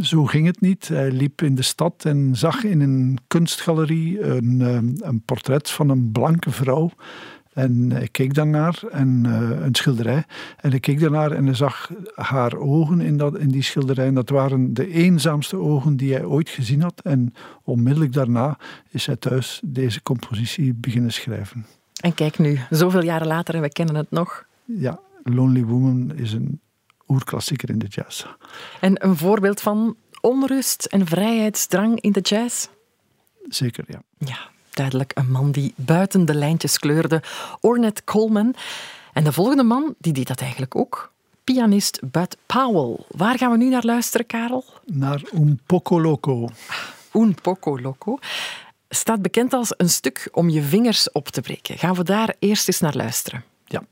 zo 0.00 0.24
ging 0.24 0.46
het 0.46 0.60
niet. 0.60 0.88
Hij 0.88 1.10
liep 1.10 1.42
in 1.42 1.54
de 1.54 1.62
stad 1.62 2.04
en 2.04 2.36
zag 2.36 2.64
in 2.64 2.80
een 2.80 3.18
kunstgalerie 3.26 4.22
een, 4.22 4.60
eh, 4.60 5.08
een 5.08 5.22
portret 5.24 5.70
van 5.70 5.88
een 5.88 6.12
blanke 6.12 6.50
vrouw. 6.50 6.90
En 7.60 7.90
hij 7.90 8.08
keek 8.08 8.34
daarnaar, 8.34 8.82
en, 8.90 9.22
eh, 9.26 9.64
een 9.64 9.74
schilderij. 9.74 10.24
En 10.56 10.70
hij 10.70 10.80
keek 10.80 11.00
daarnaar 11.00 11.32
en 11.32 11.44
hij 11.44 11.54
zag 11.54 11.90
haar 12.14 12.56
ogen 12.56 13.00
in, 13.00 13.16
dat, 13.16 13.38
in 13.38 13.48
die 13.48 13.62
schilderij. 13.62 14.06
En 14.06 14.14
dat 14.14 14.28
waren 14.28 14.74
de 14.74 14.92
eenzaamste 14.92 15.56
ogen 15.56 15.96
die 15.96 16.12
hij 16.12 16.24
ooit 16.24 16.48
gezien 16.48 16.82
had. 16.82 17.00
En 17.02 17.34
onmiddellijk 17.64 18.12
daarna 18.12 18.58
is 18.90 19.06
hij 19.06 19.16
thuis 19.16 19.60
deze 19.64 20.02
compositie 20.02 20.74
beginnen 20.74 21.12
schrijven. 21.12 21.66
En 22.00 22.14
kijk 22.14 22.38
nu, 22.38 22.58
zoveel 22.70 23.02
jaren 23.02 23.26
later 23.26 23.54
en 23.54 23.60
we 23.60 23.72
kennen 23.72 23.94
het 23.94 24.10
nog. 24.10 24.44
Ja, 24.64 25.00
Lonely 25.22 25.64
Woman 25.64 26.12
is 26.16 26.32
een 26.32 26.60
oerklassieker 27.08 27.70
in 27.70 27.78
de 27.78 27.86
jazz. 27.86 28.26
En 28.80 29.04
een 29.04 29.16
voorbeeld 29.16 29.60
van 29.60 29.96
onrust 30.20 30.84
en 30.84 31.06
vrijheidsdrang 31.06 32.00
in 32.00 32.12
de 32.12 32.20
jazz? 32.20 32.66
Zeker, 33.48 33.84
ja. 33.88 34.02
Ja, 34.18 34.38
duidelijk 34.70 35.12
een 35.14 35.30
man 35.30 35.50
die 35.50 35.72
buiten 35.76 36.24
de 36.24 36.34
lijntjes 36.34 36.78
kleurde. 36.78 37.22
Ornette 37.60 38.04
Coleman. 38.04 38.54
En 39.12 39.24
de 39.24 39.32
volgende 39.32 39.62
man, 39.62 39.94
die 39.98 40.12
deed 40.12 40.26
dat 40.26 40.40
eigenlijk 40.40 40.76
ook. 40.76 41.12
Pianist 41.44 42.00
Bud 42.04 42.36
Powell. 42.46 42.96
Waar 43.08 43.38
gaan 43.38 43.50
we 43.50 43.56
nu 43.56 43.68
naar 43.68 43.84
luisteren, 43.84 44.26
Karel? 44.26 44.64
Naar 44.84 45.22
Un 45.32 45.60
Poco 45.66 46.00
Loco. 46.00 46.48
Un 47.12 47.34
poco 47.42 47.80
loco. 47.80 48.18
Staat 48.88 49.22
bekend 49.22 49.52
als 49.52 49.74
een 49.76 49.88
stuk 49.88 50.28
om 50.32 50.48
je 50.48 50.62
vingers 50.62 51.12
op 51.12 51.28
te 51.28 51.40
breken. 51.40 51.78
Gaan 51.78 51.94
we 51.94 52.04
daar 52.04 52.34
eerst 52.38 52.68
eens 52.68 52.80
naar 52.80 52.96
luisteren? 52.96 53.44
Ja. 53.64 53.82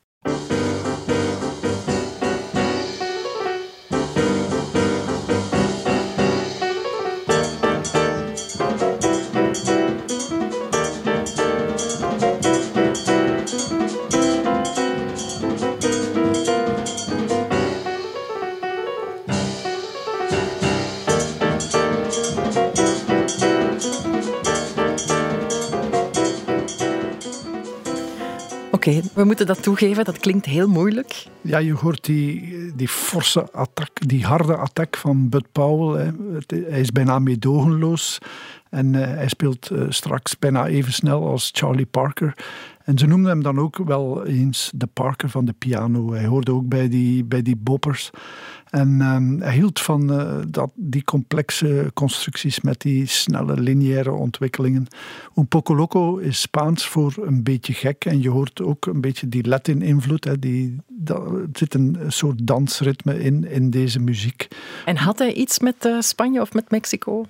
We 29.18 29.24
moeten 29.24 29.46
dat 29.46 29.62
toegeven, 29.62 30.04
dat 30.04 30.18
klinkt 30.18 30.46
heel 30.46 30.68
moeilijk. 30.68 31.26
Ja, 31.40 31.58
je 31.58 31.72
hoort 31.72 32.04
die, 32.04 32.72
die 32.76 32.88
forse 32.88 33.52
attack, 33.52 34.08
die 34.08 34.24
harde 34.24 34.56
attack 34.56 34.96
van 34.96 35.28
Bud 35.28 35.52
Powell. 35.52 36.04
Hè. 36.04 36.10
Hij 36.70 36.80
is 36.80 36.92
bijna 36.92 37.18
meedogenloos. 37.18 38.18
En 38.70 38.94
uh, 38.94 39.00
hij 39.00 39.28
speelt 39.28 39.70
uh, 39.70 39.82
straks 39.88 40.38
bijna 40.38 40.66
even 40.66 40.92
snel 40.92 41.28
als 41.28 41.50
Charlie 41.52 41.86
Parker. 41.86 42.34
En 42.84 42.98
ze 42.98 43.06
noemden 43.06 43.30
hem 43.30 43.42
dan 43.42 43.58
ook 43.58 43.76
wel 43.76 44.26
eens 44.26 44.70
de 44.74 44.86
Parker 44.86 45.28
van 45.28 45.44
de 45.44 45.54
piano. 45.58 46.12
Hij 46.12 46.26
hoorde 46.26 46.52
ook 46.52 46.68
bij 46.68 46.88
die, 46.88 47.24
bij 47.24 47.42
die 47.42 47.56
boppers. 47.56 48.10
En 48.70 49.00
um, 49.00 49.40
hij 49.40 49.54
hield 49.54 49.80
van 49.80 50.12
uh, 50.12 50.36
dat, 50.48 50.70
die 50.74 51.04
complexe 51.04 51.90
constructies 51.94 52.60
met 52.60 52.80
die 52.80 53.06
snelle 53.06 53.60
lineaire 53.60 54.12
ontwikkelingen. 54.12 54.86
Un 55.36 55.46
poco 55.46 55.76
loco 55.76 56.16
is 56.16 56.40
Spaans 56.40 56.86
voor 56.86 57.14
een 57.24 57.42
beetje 57.42 57.72
gek. 57.72 58.04
En 58.04 58.22
je 58.22 58.30
hoort 58.30 58.62
ook 58.62 58.86
een 58.86 59.00
beetje 59.00 59.28
die 59.28 59.48
Latin-invloed. 59.48 60.26
Er 60.26 60.38
zit 61.52 61.74
een 61.74 61.96
soort 62.08 62.46
dansritme 62.46 63.20
in, 63.20 63.44
in 63.44 63.70
deze 63.70 64.00
muziek. 64.00 64.48
En 64.84 64.96
had 64.96 65.18
hij 65.18 65.32
iets 65.32 65.58
met 65.58 65.84
uh, 65.86 66.00
Spanje 66.00 66.40
of 66.40 66.52
met 66.52 66.70
Mexico? 66.70 67.26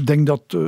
Ik 0.00 0.06
denk 0.06 0.26
dat 0.26 0.42
uh, 0.54 0.60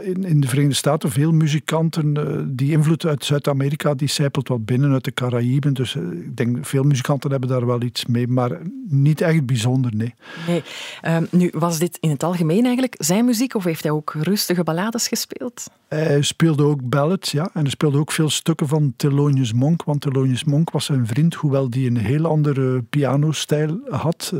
in, 0.00 0.24
in, 0.24 0.40
de 0.40 0.48
Verenigde 0.48 0.76
Staten 0.76 1.10
veel 1.10 1.32
muzikanten, 1.32 2.18
uh, 2.18 2.42
die 2.46 2.70
invloed 2.70 3.06
uit 3.06 3.24
Zuid-Amerika, 3.24 3.94
die 3.94 4.08
zijpelt 4.08 4.48
wat 4.48 4.64
binnen 4.64 4.92
uit 4.92 5.04
de 5.04 5.12
Caraïben. 5.12 5.74
Dus 5.74 5.94
uh, 5.94 6.12
ik 6.12 6.36
denk 6.36 6.66
veel 6.66 6.82
muzikanten 6.82 7.30
hebben 7.30 7.48
daar 7.48 7.66
wel 7.66 7.82
iets 7.82 8.06
mee, 8.06 8.28
maar 8.28 8.60
niet 8.88 9.20
echt 9.20 9.46
bijzonder, 9.46 9.94
nee. 9.94 10.14
Nee. 10.46 10.62
Ehm, 11.00 11.24
nu, 11.30 11.50
was 11.52 11.78
dit 11.78 11.98
in 12.00 12.10
het 12.10 12.22
algemeen 12.22 12.64
eigenlijk 12.64 12.94
zijn 12.98 13.24
muziek 13.24 13.54
of 13.54 13.64
heeft 13.64 13.82
hij 13.82 13.92
ook 13.92 14.14
rustige 14.18 14.64
ballades 14.64 15.08
gespeeld? 15.08 15.66
Hij 15.88 16.22
speelde 16.22 16.64
ook 16.64 16.88
ballads, 16.88 17.30
ja. 17.30 17.50
En 17.52 17.60
hij 17.60 17.70
speelde 17.70 17.98
ook 17.98 18.12
veel 18.12 18.30
stukken 18.30 18.68
van 18.68 18.92
Thelonious 18.96 19.52
Monk, 19.52 19.84
want 19.84 20.00
Thelonious 20.00 20.44
Monk 20.44 20.70
was 20.70 20.84
zijn 20.84 21.06
vriend, 21.06 21.34
hoewel 21.34 21.70
die 21.70 21.88
een 21.90 21.96
heel 21.96 22.26
andere 22.26 22.82
pianostijl 22.82 23.80
had 23.88 24.32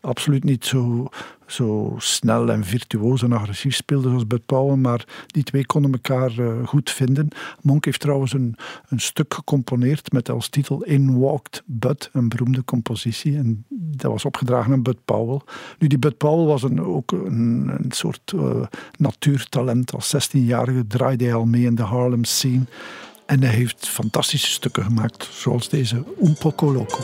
absoluut 0.00 0.44
niet 0.44 0.64
zo, 0.64 1.08
zo 1.48 1.94
snel 1.98 2.50
en 2.50 2.64
virtuoos 2.64 3.22
en 3.22 3.32
agressief 3.32 3.74
speelde 3.74 4.08
zoals 4.08 4.26
Bud 4.26 4.46
Powell, 4.46 4.76
maar 4.76 5.04
die 5.26 5.42
twee 5.42 5.66
konden 5.66 5.92
elkaar 5.92 6.38
uh, 6.38 6.66
goed 6.66 6.90
vinden. 6.90 7.28
Monk 7.62 7.84
heeft 7.84 8.00
trouwens 8.00 8.32
een, 8.32 8.56
een 8.88 9.00
stuk 9.00 9.34
gecomponeerd 9.34 10.12
met 10.12 10.30
als 10.30 10.48
titel 10.48 10.82
In 10.84 11.18
Walked 11.18 11.62
Bud, 11.66 12.10
een 12.12 12.28
beroemde 12.28 12.64
compositie. 12.64 13.36
En 13.36 13.64
dat 13.68 14.10
was 14.10 14.24
opgedragen 14.24 14.72
aan 14.72 14.82
Bud 14.82 15.04
Powell. 15.04 15.40
Nu, 15.78 15.88
die 15.88 15.98
Bud 15.98 16.16
Powell 16.16 16.46
was 16.46 16.62
een, 16.62 16.82
ook 16.82 17.12
een, 17.12 17.70
een 17.78 17.92
soort 17.92 18.32
uh, 18.34 18.66
natuurtalent. 18.98 19.92
Als 19.92 20.14
16-jarige 20.14 20.86
draaide 20.86 21.24
hij 21.24 21.34
al 21.34 21.44
mee 21.44 21.64
in 21.64 21.74
de 21.74 21.82
Harlem 21.82 22.24
scene. 22.24 22.64
En 23.26 23.42
hij 23.42 23.54
heeft 23.54 23.88
fantastische 23.88 24.50
stukken 24.50 24.84
gemaakt, 24.84 25.28
zoals 25.32 25.68
deze 25.68 26.04
Un 26.22 26.36
Loco. 26.60 26.98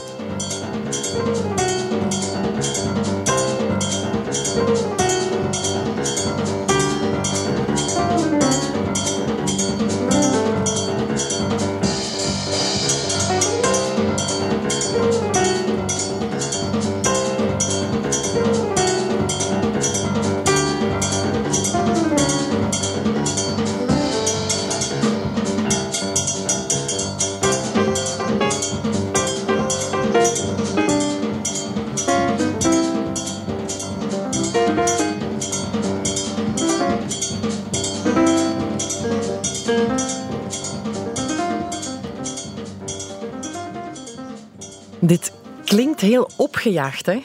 Dit 45.07 45.33
klinkt 45.65 46.01
heel 46.01 46.31
opgejaagd, 46.37 47.07
hè? 47.07 47.23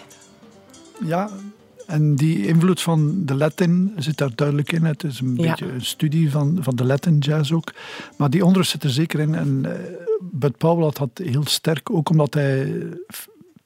Ja, 1.06 1.30
en 1.88 2.16
die 2.16 2.48
invloed 2.48 2.82
van 2.82 3.26
de 3.26 3.36
Latin 3.36 3.94
zit 3.98 4.18
daar 4.18 4.36
duidelijk 4.36 4.72
in. 4.72 4.84
Het 4.84 5.04
is 5.04 5.20
een 5.20 5.36
ja. 5.36 5.50
beetje 5.50 5.72
een 5.72 5.86
studie 5.86 6.32
van, 6.32 6.58
van 6.62 6.76
de 6.76 6.86
Latin 6.86 7.18
jazz 7.18 7.52
ook. 7.52 7.74
Maar 8.18 8.30
die 8.30 8.46
onder 8.46 8.66
zit 8.66 8.84
er 8.84 8.90
zeker 8.90 9.20
in. 9.20 9.36
En 9.36 9.64
uh, 9.66 9.72
Bud 10.20 10.58
Powell 10.58 10.84
had 10.84 10.98
dat 10.98 11.22
heel 11.24 11.46
sterk, 11.46 11.92
ook 11.92 12.10
omdat 12.10 12.34
hij 12.34 12.84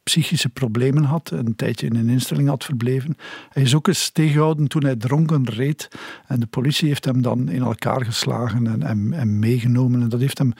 psychische 0.04 0.50
problemen 0.50 1.04
had, 1.04 1.32
een 1.32 1.56
tijdje 1.56 1.88
in 1.88 1.96
een 1.96 2.10
instelling 2.10 2.48
had 2.48 2.64
verbleven. 2.64 3.18
Hij 3.50 3.64
is 3.64 3.76
ook 3.76 3.88
eens 3.88 4.10
tegengehouden 4.10 4.68
toen 4.68 4.84
hij 4.84 4.96
dronken 4.96 5.50
reed 5.50 5.88
en 6.28 6.40
de 6.40 6.46
politie 6.46 6.88
heeft 6.88 7.06
hem 7.06 7.22
dan 7.22 7.50
in 7.50 7.62
elkaar 7.62 8.06
geslagen 8.06 8.68
en, 8.68 8.84
en, 8.84 9.14
en 9.14 9.40
meegenomen. 9.40 10.02
En 10.02 10.10
dat 10.10 10.20
heeft 10.20 10.38
hem, 10.38 10.54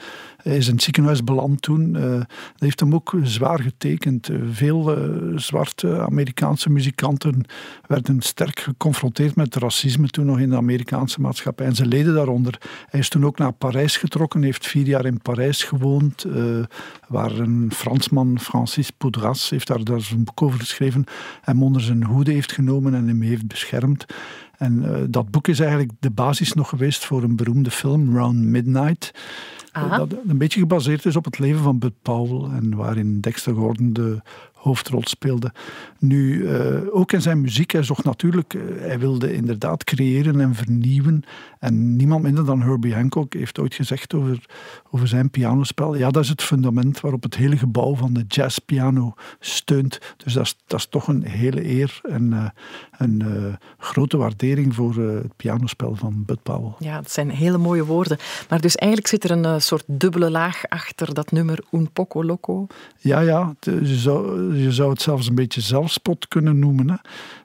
hij 0.44 0.56
is 0.56 0.66
in 0.68 0.74
het 0.74 0.82
ziekenhuis 0.82 1.24
beland 1.24 1.62
toen. 1.62 1.92
Dat 1.92 2.26
heeft 2.58 2.80
hem 2.80 2.94
ook 2.94 3.14
zwaar 3.22 3.60
getekend. 3.60 4.30
Veel 4.50 4.98
uh, 4.98 5.38
zwarte 5.38 6.00
Amerikaanse 6.00 6.70
muzikanten 6.70 7.44
werden 7.86 8.22
sterk 8.22 8.60
geconfronteerd 8.60 9.36
met 9.36 9.54
racisme 9.54 10.08
toen 10.08 10.26
nog 10.26 10.38
in 10.38 10.50
de 10.50 10.56
Amerikaanse 10.56 11.20
maatschappij 11.20 11.66
en 11.66 11.74
ze 11.74 11.86
leden 11.86 12.14
daaronder. 12.14 12.60
Hij 12.86 13.00
is 13.00 13.08
toen 13.08 13.26
ook 13.26 13.38
naar 13.38 13.52
Parijs 13.52 13.96
getrokken, 13.96 14.42
heeft 14.42 14.66
vier 14.66 14.86
jaar 14.86 15.04
in 15.04 15.22
Parijs 15.22 15.62
gewoond, 15.62 16.26
waar 17.08 17.30
een 17.30 17.70
Fransman, 17.74 18.40
Francis 18.40 18.90
Poudras, 18.90 19.50
heeft 19.50 19.66
daar, 19.66 19.84
daar 19.84 20.08
een 20.12 20.24
boek 20.24 20.42
over 20.42 20.58
geschreven, 20.58 21.04
hem 21.40 21.62
onder 21.62 21.82
zijn 21.82 22.04
hoede 22.04 22.32
heeft 22.32 22.52
genomen 22.52 22.94
en 22.94 23.08
hem 23.08 23.20
heeft 23.20 23.46
beschermd. 23.46 24.06
En 24.58 24.82
uh, 24.82 24.96
dat 25.08 25.30
boek 25.30 25.48
is 25.48 25.60
eigenlijk 25.60 25.92
de 26.00 26.10
basis 26.10 26.52
nog 26.52 26.68
geweest 26.68 27.04
voor 27.04 27.22
een 27.22 27.36
beroemde 27.36 27.70
film, 27.70 28.16
Round 28.16 28.38
Midnight. 28.38 29.12
Uh, 29.76 29.96
dat 29.96 30.14
een 30.28 30.38
beetje 30.38 30.60
gebaseerd 30.60 31.04
is 31.04 31.16
op 31.16 31.24
het 31.24 31.38
leven 31.38 31.62
van 31.62 31.78
Bud 31.78 31.94
Powell 32.02 32.56
en 32.56 32.76
waarin 32.76 33.20
Dexter 33.20 33.54
Gordon 33.54 33.92
de 33.92 34.22
hoofdrol 34.64 35.02
speelde. 35.04 35.52
Nu, 35.98 36.42
uh, 36.42 36.76
ook 36.90 37.12
in 37.12 37.22
zijn 37.22 37.40
muziek, 37.40 37.70
hij 37.70 37.82
zocht 37.82 38.04
natuurlijk, 38.04 38.54
uh, 38.54 38.62
hij 38.78 38.98
wilde 38.98 39.34
inderdaad 39.34 39.84
creëren 39.84 40.40
en 40.40 40.54
vernieuwen. 40.54 41.22
En 41.58 41.96
niemand 41.96 42.22
minder 42.22 42.44
dan 42.44 42.62
Herbie 42.62 42.94
Hancock 42.94 43.32
heeft 43.32 43.58
ooit 43.58 43.74
gezegd 43.74 44.14
over, 44.14 44.44
over 44.90 45.08
zijn 45.08 45.30
pianospel. 45.30 45.96
Ja, 45.96 46.10
dat 46.10 46.22
is 46.22 46.28
het 46.28 46.42
fundament 46.42 47.00
waarop 47.00 47.22
het 47.22 47.36
hele 47.36 47.56
gebouw 47.56 47.96
van 47.96 48.12
de 48.12 48.24
jazzpiano 48.28 49.14
steunt. 49.40 49.98
Dus 50.16 50.32
dat 50.32 50.44
is, 50.44 50.56
dat 50.66 50.78
is 50.78 50.86
toch 50.86 51.08
een 51.08 51.26
hele 51.26 51.68
eer 51.68 52.00
en 52.02 52.32
uh, 52.32 52.44
een 52.98 53.22
grote 53.78 54.16
waardering 54.16 54.74
voor 54.74 54.94
het 54.94 55.36
pianospel 55.36 55.94
van 55.94 56.22
Bud 56.26 56.42
Powell. 56.42 56.72
Ja, 56.78 56.96
dat 56.96 57.10
zijn 57.10 57.30
hele 57.30 57.58
mooie 57.58 57.84
woorden. 57.84 58.18
Maar 58.48 58.60
dus 58.60 58.76
eigenlijk 58.76 59.10
zit 59.10 59.24
er 59.24 59.30
een 59.30 59.60
soort 59.60 59.84
dubbele 59.86 60.30
laag 60.30 60.68
achter 60.68 61.14
dat 61.14 61.32
nummer 61.32 61.58
Un 61.72 61.90
Poco 61.92 62.24
Loco. 62.24 62.66
Ja, 62.98 63.20
ja. 63.20 63.54
Je 63.60 63.96
zou, 63.96 64.53
je 64.56 64.72
zou 64.72 64.90
het 64.90 65.02
zelfs 65.02 65.28
een 65.28 65.34
beetje 65.34 65.60
zelfspot 65.60 66.28
kunnen 66.28 66.58
noemen. 66.58 66.90
Hè. 66.90 66.96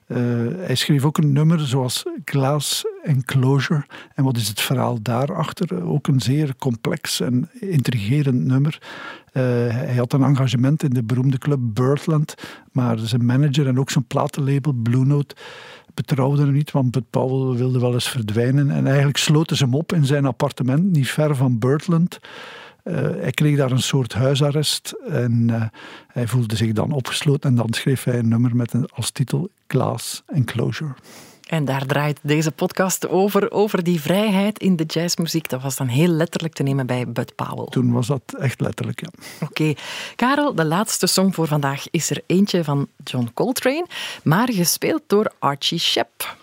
Uh, 0.07 0.55
hij 0.65 0.75
schreef 0.75 1.05
ook 1.05 1.17
een 1.17 1.33
nummer 1.33 1.59
zoals 1.59 2.05
Glass 2.25 2.85
Enclosure. 3.03 3.85
En 4.15 4.23
wat 4.23 4.37
is 4.37 4.47
het 4.47 4.61
verhaal 4.61 5.01
daarachter? 5.01 5.83
Ook 5.83 6.07
een 6.07 6.19
zeer 6.19 6.55
complex 6.55 7.19
en 7.19 7.49
intrigerend 7.59 8.45
nummer. 8.45 8.81
Uh, 9.33 9.43
hij 9.67 9.95
had 9.95 10.13
een 10.13 10.23
engagement 10.23 10.83
in 10.83 10.89
de 10.89 11.03
beroemde 11.03 11.37
club 11.37 11.59
Birdland, 11.61 12.35
maar 12.71 12.97
zijn 12.99 13.25
manager 13.25 13.67
en 13.67 13.79
ook 13.79 13.89
zijn 13.89 14.07
platenlabel 14.07 14.73
Blue 14.73 15.05
Note 15.05 15.35
betrouwden 15.93 16.45
hem 16.45 16.53
niet, 16.53 16.71
want 16.71 16.91
Bud 16.91 17.09
Powell 17.09 17.57
wilde 17.57 17.79
wel 17.79 17.93
eens 17.93 18.09
verdwijnen. 18.09 18.71
En 18.71 18.87
eigenlijk 18.87 19.17
sloten 19.17 19.57
ze 19.57 19.63
hem 19.63 19.73
op 19.73 19.93
in 19.93 20.05
zijn 20.05 20.25
appartement, 20.25 20.83
niet 20.91 21.09
ver 21.09 21.35
van 21.35 21.59
Birdland. 21.59 22.19
Uh, 22.89 22.95
hij 22.95 23.31
kreeg 23.31 23.57
daar 23.57 23.71
een 23.71 23.81
soort 23.81 24.13
huisarrest 24.13 24.93
en 25.07 25.47
uh, 25.49 25.63
hij 26.07 26.27
voelde 26.27 26.55
zich 26.55 26.71
dan 26.71 26.91
opgesloten. 26.91 27.49
En 27.49 27.55
dan 27.55 27.73
schreef 27.73 28.03
hij 28.03 28.17
een 28.17 28.27
nummer 28.27 28.55
met 28.55 28.73
een, 28.73 28.89
als 28.93 29.11
titel 29.11 29.49
Glass 29.67 30.23
Enclosure. 30.27 30.93
En 31.49 31.65
daar 31.65 31.85
draait 31.85 32.19
deze 32.21 32.51
podcast 32.51 33.07
over, 33.07 33.51
over 33.51 33.83
die 33.83 34.01
vrijheid 34.01 34.59
in 34.59 34.75
de 34.75 34.83
jazzmuziek. 34.83 35.49
Dat 35.49 35.61
was 35.61 35.75
dan 35.75 35.87
heel 35.87 36.07
letterlijk 36.07 36.53
te 36.53 36.63
nemen 36.63 36.85
bij 36.85 37.07
Bud 37.07 37.35
Powell. 37.35 37.65
Toen 37.69 37.91
was 37.91 38.07
dat 38.07 38.21
echt 38.39 38.61
letterlijk, 38.61 39.01
ja. 39.01 39.09
Oké. 39.41 39.61
Okay. 39.61 39.77
Karel, 40.15 40.55
de 40.55 40.65
laatste 40.65 41.07
song 41.07 41.31
voor 41.31 41.47
vandaag 41.47 41.89
is 41.91 42.09
er 42.09 42.21
eentje 42.25 42.63
van 42.63 42.87
John 43.03 43.29
Coltrane, 43.33 43.87
maar 44.23 44.51
gespeeld 44.51 45.01
door 45.07 45.31
Archie 45.39 45.79
Shepp. 45.79 46.37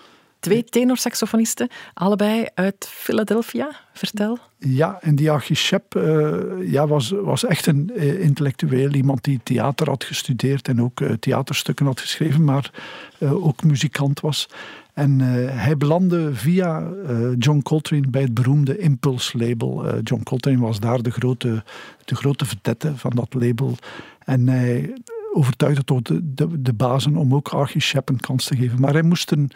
Twee 0.46 0.64
tenorsaxofonisten, 0.64 1.68
allebei 1.94 2.46
uit 2.54 2.88
Philadelphia. 2.90 3.70
Vertel. 3.92 4.38
Ja, 4.58 4.98
en 5.00 5.14
die 5.14 5.30
Archie 5.30 5.56
Shep 5.56 5.94
uh, 5.94 6.72
ja, 6.72 6.86
was, 6.86 7.10
was 7.10 7.44
echt 7.44 7.66
een 7.66 7.90
uh, 7.94 8.20
intellectueel. 8.20 8.90
Iemand 8.90 9.24
die 9.24 9.40
theater 9.42 9.88
had 9.88 10.04
gestudeerd 10.04 10.68
en 10.68 10.82
ook 10.82 11.00
uh, 11.00 11.12
theaterstukken 11.12 11.86
had 11.86 12.00
geschreven, 12.00 12.44
maar 12.44 12.70
ook 13.20 13.64
muzikant 13.64 14.20
was. 14.20 14.48
En 14.92 15.20
hij 15.50 15.76
belandde 15.76 16.34
via 16.34 16.88
John 17.38 17.62
Coltrane 17.62 18.08
bij 18.08 18.22
het 18.22 18.34
beroemde 18.34 18.78
Impulse 18.78 19.38
label. 19.38 20.00
John 20.00 20.22
Coltrane 20.22 20.58
was 20.58 20.80
daar 20.80 21.02
de 21.02 21.10
grote, 21.10 21.64
de 22.04 22.14
grote 22.14 22.44
vedette 22.44 22.96
van 22.96 23.10
dat 23.14 23.34
label. 23.34 23.76
En 24.24 24.48
hij 24.48 24.94
overtuigde 25.36 25.84
toch 25.84 26.02
de, 26.02 26.62
de, 26.62 26.72
bazen 26.72 27.16
om 27.16 27.34
ook 27.34 27.48
Archie 27.48 27.80
Shep 27.80 28.08
een 28.08 28.20
kans 28.20 28.44
te 28.44 28.56
geven. 28.56 28.80
Maar 28.80 28.92
hij 28.92 29.02
moest 29.02 29.30
een, 29.30 29.50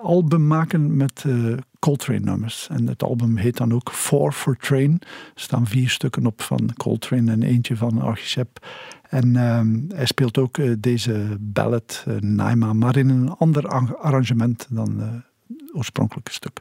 album 0.00 0.46
maken 0.46 0.96
met 0.96 1.24
uh, 1.26 1.56
Coltrane-nummers. 1.78 2.68
En 2.68 2.86
het 2.86 3.02
album 3.02 3.36
heet 3.36 3.56
dan 3.56 3.74
ook 3.74 3.90
Four 3.90 4.32
for 4.32 4.56
Train. 4.56 4.92
Er 5.34 5.40
staan 5.40 5.66
vier 5.66 5.90
stukken 5.90 6.26
op 6.26 6.42
van 6.42 6.70
Coltrane 6.76 7.32
en 7.32 7.42
eentje 7.42 7.76
van 7.76 8.00
Archie 8.00 8.26
Shep. 8.26 8.66
En 9.08 9.36
ehm, 9.36 9.80
hij 9.94 10.06
speelt 10.06 10.38
ook 10.38 10.58
uh, 10.58 10.74
deze 10.78 11.36
ballad, 11.40 12.04
uh, 12.08 12.16
Naima, 12.16 12.72
maar 12.72 12.96
in 12.96 13.08
een 13.08 13.30
ander 13.30 13.68
arrangement 13.98 14.66
dan 14.70 14.98
het 14.98 15.74
oorspronkelijke 15.74 16.32
stuk. 16.32 16.60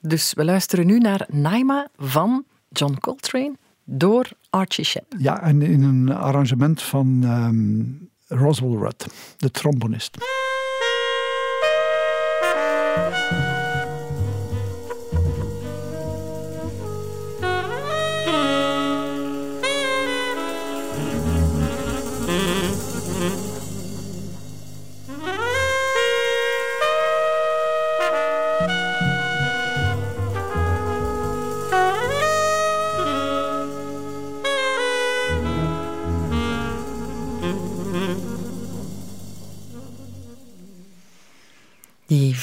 Dus 0.00 0.32
we 0.34 0.44
luisteren 0.44 0.86
nu 0.86 0.98
naar 0.98 1.26
Naima 1.28 1.88
van 1.96 2.44
John 2.68 2.96
Coltrane 3.00 3.54
door 3.86 4.28
Archie 4.50 4.84
Shepp. 4.84 5.14
Ja, 5.18 5.42
en 5.42 5.62
in 5.62 5.82
een 5.82 6.12
arrangement 6.12 6.82
van 6.82 7.22
um, 7.22 8.10
Roswell 8.26 8.78
Rudd, 8.78 9.06
de 9.36 9.50
trombonist. 9.50 10.16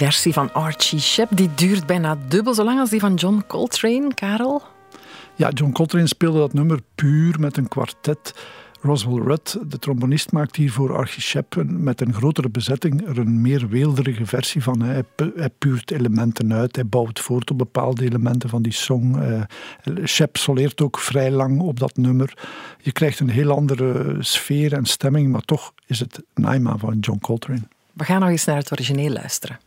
Versie 0.04 0.34
van 0.34 0.54
Archie 0.54 1.00
Shepp 1.00 1.38
die 1.38 1.50
duurt 1.56 1.86
bijna 1.86 2.18
dubbel 2.28 2.54
zo 2.54 2.64
lang 2.64 2.80
als 2.80 2.90
die 2.90 3.00
van 3.00 3.14
John 3.14 3.44
Coltrane, 3.48 4.14
Karel. 4.14 4.62
Ja, 5.36 5.50
John 5.50 5.72
Coltrane 5.72 6.08
speelde 6.08 6.40
dat 6.40 6.54
nummer 6.54 6.80
puur 6.96 7.40
met 7.40 7.58
een 7.58 7.68
kwartet. 7.68 8.34
Roswell 8.82 9.24
Rudd, 9.24 9.58
de 9.68 9.80
trombonist, 9.80 10.32
maakt 10.32 10.56
hier 10.56 10.72
voor 10.72 10.96
Archie 10.96 11.44
met 11.66 12.02
een 12.02 12.14
grotere 12.14 12.50
bezetting 12.50 13.08
er 13.08 13.18
een 13.18 13.42
meer 13.42 13.68
weelderige 13.68 14.26
versie 14.26 14.64
van. 14.64 14.82
Hij, 14.82 15.04
hij 15.36 15.50
puurt 15.50 15.92
elementen 15.92 16.54
uit, 16.54 16.76
hij 16.76 16.86
bouwt 16.86 17.20
voort 17.20 17.52
op 17.52 17.58
bepaalde 17.58 18.04
elementen 18.04 18.50
van 18.50 18.62
die 18.62 18.74
song. 18.74 19.16
Uh, 19.16 19.42
Shepp 20.06 20.38
soleert 20.38 20.82
ook 20.82 21.00
vrij 21.00 21.32
lang 21.32 21.62
op 21.62 21.80
dat 21.80 21.98
nummer. 21.98 22.34
Je 22.80 22.92
krijgt 22.92 23.20
een 23.20 23.30
heel 23.30 23.52
andere 23.52 24.16
sfeer 24.20 24.74
en 24.74 24.86
stemming, 24.86 25.32
maar 25.32 25.46
toch 25.46 25.74
is 25.88 26.00
het 26.00 26.24
Naima 26.34 26.78
van 26.78 27.00
John 27.00 27.20
Coltrane. 27.20 27.68
We 27.94 28.04
gaan 28.04 28.20
nog 28.20 28.30
eens 28.30 28.46
naar 28.46 28.58
het 28.58 28.72
origineel 28.72 29.12
luisteren. 29.12 29.60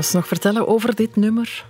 Jas 0.00 0.12
nog 0.12 0.26
vertellen 0.26 0.68
over 0.68 0.94
dit 0.94 1.16
nummer? 1.16 1.64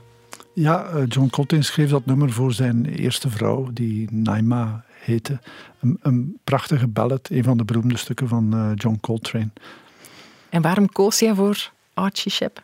Ja, 0.53 0.85
eh, 0.85 1.03
John 1.09 1.29
Coltrane 1.31 1.63
schreef 1.63 1.91
dat 1.91 2.07
nummer 2.07 2.33
voor 2.33 2.53
zijn 2.53 2.87
eerste 2.87 3.31
vrouw, 3.31 3.69
die 3.73 4.09
Naima 4.13 4.85
heette. 4.89 5.39
Een, 5.81 5.99
een 6.03 6.39
prachtige 6.45 6.87
ballad, 6.87 7.29
een 7.31 7.45
van 7.45 7.57
de 7.57 7.65
beroemde 7.65 7.97
stukken 7.97 8.29
van 8.29 8.53
eh, 8.55 8.71
John 8.75 8.99
Coltrane. 9.01 9.51
En 10.49 10.63
waarom 10.63 10.89
koos 10.89 11.21
hij 11.21 11.35
voor 11.35 11.73
Archie 11.95 12.33
Shepp? 12.33 12.63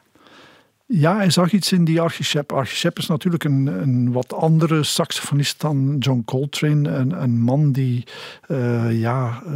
Ja, 0.89 1.17
hij 1.17 1.31
zag 1.31 1.53
iets 1.53 1.73
in 1.73 1.85
die 1.85 2.01
Archie. 2.01 2.41
Archie 2.47 2.91
is 2.95 3.07
natuurlijk 3.07 3.45
een, 3.45 3.67
een 3.67 4.13
wat 4.13 4.33
andere 4.33 4.83
saxofonist 4.83 5.61
dan 5.61 5.97
John 5.99 6.23
Coltrane. 6.25 6.91
Een, 6.91 7.23
een 7.23 7.41
man 7.41 7.73
die 7.73 8.05
uh, 8.49 9.01
ja, 9.01 9.43
uh, 9.47 9.55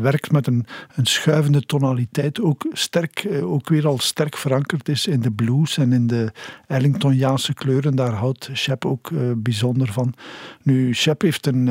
werkt 0.00 0.32
met 0.32 0.46
een, 0.46 0.66
een 0.94 1.06
schuivende 1.06 1.66
tonaliteit. 1.66 2.40
Ook, 2.40 2.66
sterk, 2.72 3.24
uh, 3.24 3.52
ook 3.52 3.68
weer 3.68 3.86
al 3.86 3.98
sterk 3.98 4.36
verankerd 4.36 4.88
is 4.88 5.06
in 5.06 5.20
de 5.20 5.30
blues 5.30 5.78
en 5.78 5.92
in 5.92 6.06
de 6.06 6.32
Ellingtoniaanse 6.66 7.54
kleuren. 7.54 7.96
Daar 7.96 8.12
houdt 8.12 8.50
Shepp 8.54 8.84
ook 8.84 9.10
bijzonder 9.36 9.92
van. 9.92 10.14
Nu, 10.62 10.94
Shepp 10.94 11.22
heeft 11.22 11.46
een, 11.46 11.66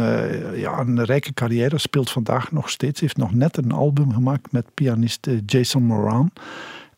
ja, 0.56 0.80
een 0.80 1.04
rijke 1.04 1.34
carrière, 1.34 1.78
speelt 1.78 2.10
vandaag 2.10 2.52
nog 2.52 2.70
steeds. 2.70 3.00
heeft 3.00 3.18
nog 3.18 3.34
net 3.34 3.58
een 3.58 3.72
album 3.72 4.14
gemaakt 4.14 4.52
met 4.52 4.74
pianist 4.74 5.28
Jason 5.46 5.84
Moran. 5.84 6.32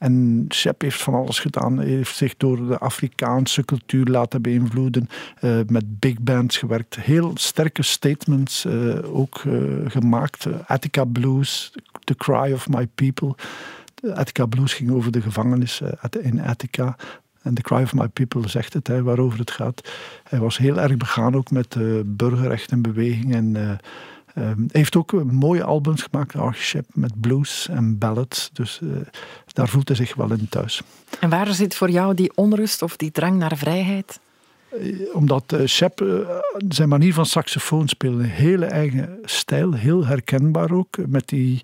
En 0.02 0.46
Shep 0.54 0.82
heeft 0.82 1.02
van 1.02 1.14
alles 1.14 1.40
gedaan. 1.40 1.80
Heeft 1.80 2.16
zich 2.16 2.38
door 2.38 2.68
de 2.68 2.78
Afrikaanse 2.78 3.66
cultuur 3.66 4.06
laten 4.06 4.42
beïnvloeden. 4.42 5.08
Uh, 5.42 5.60
met 5.68 6.00
big 6.00 6.20
bands 6.20 6.58
gewerkt. 6.58 6.96
Heel 6.96 7.32
sterke 7.34 7.84
statements 7.84 8.66
uh, 8.66 9.16
ook 9.16 9.44
uh, 9.44 9.90
gemaakt. 9.90 10.48
Attica 10.66 11.06
Blues, 11.06 11.74
The 12.04 12.16
Cry 12.16 12.52
of 12.54 12.70
My 12.70 12.88
People. 12.88 13.36
Attica 14.14 14.46
Blues 14.46 14.74
ging 14.74 14.92
over 14.92 15.12
de 15.12 15.22
gevangenis 15.22 15.82
in 16.22 16.42
Attica. 16.42 16.96
En 17.42 17.54
The 17.54 17.62
Cry 17.62 17.82
of 17.82 17.94
My 17.94 18.08
People 18.08 18.50
zegt 18.50 18.74
het, 18.74 18.88
hè, 18.88 19.04
waarover 19.04 19.40
het 19.40 19.52
gaat. 19.52 19.90
Hij 20.24 20.40
was 20.40 20.58
heel 20.58 20.80
erg 20.80 20.98
begaan 20.98 21.36
ook 21.36 21.52
met 21.52 21.72
de 21.72 22.04
burgerrechtenbeweging 22.06 23.36
en 23.36 23.80
ehm, 24.34 24.64
heeft 24.72 24.96
ook 24.96 25.24
mooie 25.24 25.64
albums 25.64 26.02
gemaakt, 26.02 26.36
Archie 26.36 26.82
met 26.94 27.22
blues 27.22 27.68
en 27.70 27.98
ballads. 27.98 28.50
Dus 28.54 28.80
uh, 28.84 28.96
daar 29.46 29.68
voelt 29.68 29.88
hij 29.88 29.98
zich 29.98 30.16
wel 30.16 30.32
in 30.32 30.50
thuis. 30.50 30.82
En 31.20 31.30
waar 31.30 31.54
zit 31.54 31.76
voor 31.76 31.90
jou 31.90 32.14
die 32.14 32.32
onrust 32.36 32.82
of 32.82 32.98
die 32.98 33.12
drang 33.12 33.38
naar 33.38 33.58
vrijheid? 33.58 34.20
Eh, 34.72 35.16
omdat 35.16 35.54
uh, 35.54 35.68
Shep, 35.68 36.02
uh, 36.02 36.30
zijn 36.68 36.90
manier 36.90 37.14
van 37.14 37.26
saxofoon 37.26 37.88
spelen, 37.88 38.20
een 38.20 38.26
hele 38.26 38.66
eigen 38.66 39.20
stijl, 39.24 39.74
heel 39.74 40.06
herkenbaar 40.06 40.72
ook. 40.72 40.98
Met 41.08 41.28
die 41.28 41.62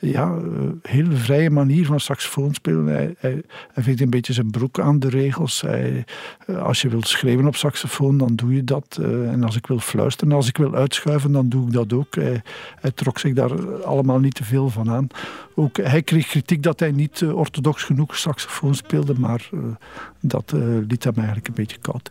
ja, 0.00 0.38
hele 0.82 1.16
vrije 1.16 1.50
manier 1.50 1.86
van 1.86 2.00
saxofoon 2.00 2.54
spelen. 2.54 2.86
Hij, 2.86 3.14
hij, 3.18 3.42
hij 3.72 3.82
vindt 3.82 4.00
een 4.00 4.10
beetje 4.10 4.32
zijn 4.32 4.50
broek 4.50 4.80
aan 4.80 4.98
de 4.98 5.08
regels. 5.08 5.60
Hij, 5.60 6.04
als 6.62 6.82
je 6.82 6.88
wilt 6.88 7.08
schrijven 7.08 7.46
op 7.46 7.56
saxofoon, 7.56 8.18
dan 8.18 8.36
doe 8.36 8.54
je 8.54 8.64
dat. 8.64 8.98
en 9.02 9.44
als 9.44 9.56
ik 9.56 9.66
wil 9.66 9.78
fluisteren, 9.78 10.34
als 10.34 10.48
ik 10.48 10.56
wil 10.56 10.74
uitschuiven, 10.74 11.32
dan 11.32 11.48
doe 11.48 11.66
ik 11.66 11.72
dat 11.72 11.92
ook. 11.92 12.14
Hij, 12.14 12.42
hij 12.80 12.90
trok 12.90 13.18
zich 13.18 13.34
daar 13.34 13.82
allemaal 13.84 14.18
niet 14.18 14.34
te 14.34 14.44
veel 14.44 14.68
van 14.68 14.90
aan. 14.90 15.06
Ook, 15.54 15.76
hij 15.76 16.02
kreeg 16.02 16.26
kritiek 16.26 16.62
dat 16.62 16.80
hij 16.80 16.90
niet 16.90 17.22
orthodox 17.22 17.82
genoeg 17.82 18.16
saxofoon 18.16 18.74
speelde, 18.74 19.14
maar 19.18 19.50
dat 20.20 20.52
liet 20.88 21.04
hem 21.04 21.14
eigenlijk 21.14 21.48
een 21.48 21.54
beetje 21.54 21.78
koud. 21.78 22.10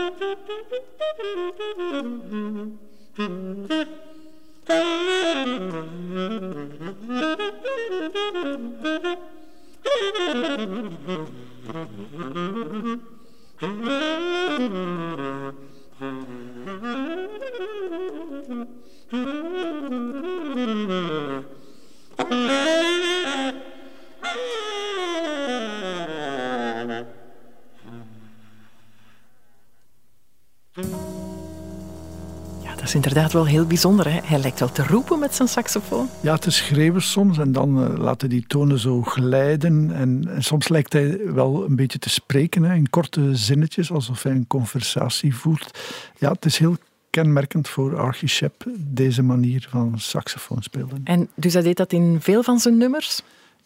inderdaad 33.03 33.33
wel 33.33 33.45
heel 33.45 33.65
bijzonder. 33.65 34.11
Hè? 34.11 34.19
Hij 34.23 34.39
lijkt 34.39 34.59
wel 34.59 34.71
te 34.71 34.83
roepen 34.83 35.19
met 35.19 35.35
zijn 35.35 35.47
saxofoon. 35.47 36.09
Ja, 36.19 36.37
te 36.37 36.51
schreeuwen 36.51 37.01
soms 37.01 37.37
en 37.37 37.51
dan 37.51 37.83
uh, 37.83 37.97
laten 37.97 38.29
die 38.29 38.43
tonen 38.47 38.79
zo 38.79 39.01
glijden. 39.01 39.91
En, 39.95 40.27
en, 40.27 40.43
soms 40.43 40.67
lijkt 40.69 40.93
hij 40.93 41.19
wel 41.33 41.65
een 41.65 41.75
beetje 41.75 41.99
te 41.99 42.09
spreken 42.09 42.63
hè, 42.63 42.75
in 42.75 42.89
korte 42.89 43.35
zinnetjes, 43.35 43.91
alsof 43.91 44.23
hij 44.23 44.31
een 44.31 44.47
conversatie 44.47 45.35
voert. 45.35 45.79
Ja, 46.17 46.31
het 46.31 46.45
is 46.45 46.57
heel 46.57 46.75
kenmerkend 47.09 47.69
voor 47.69 47.97
Archie 47.97 48.27
Shepp, 48.27 48.63
deze 48.77 49.21
manier 49.21 49.67
van 49.69 49.93
saxofoon 49.99 50.61
spelen. 50.61 51.01
En 51.03 51.29
dus 51.35 51.53
hij 51.53 51.61
deed 51.61 51.77
dat 51.77 51.93
in 51.93 52.17
veel 52.19 52.43
van 52.43 52.59
zijn 52.59 52.77
nummers? 52.77 53.21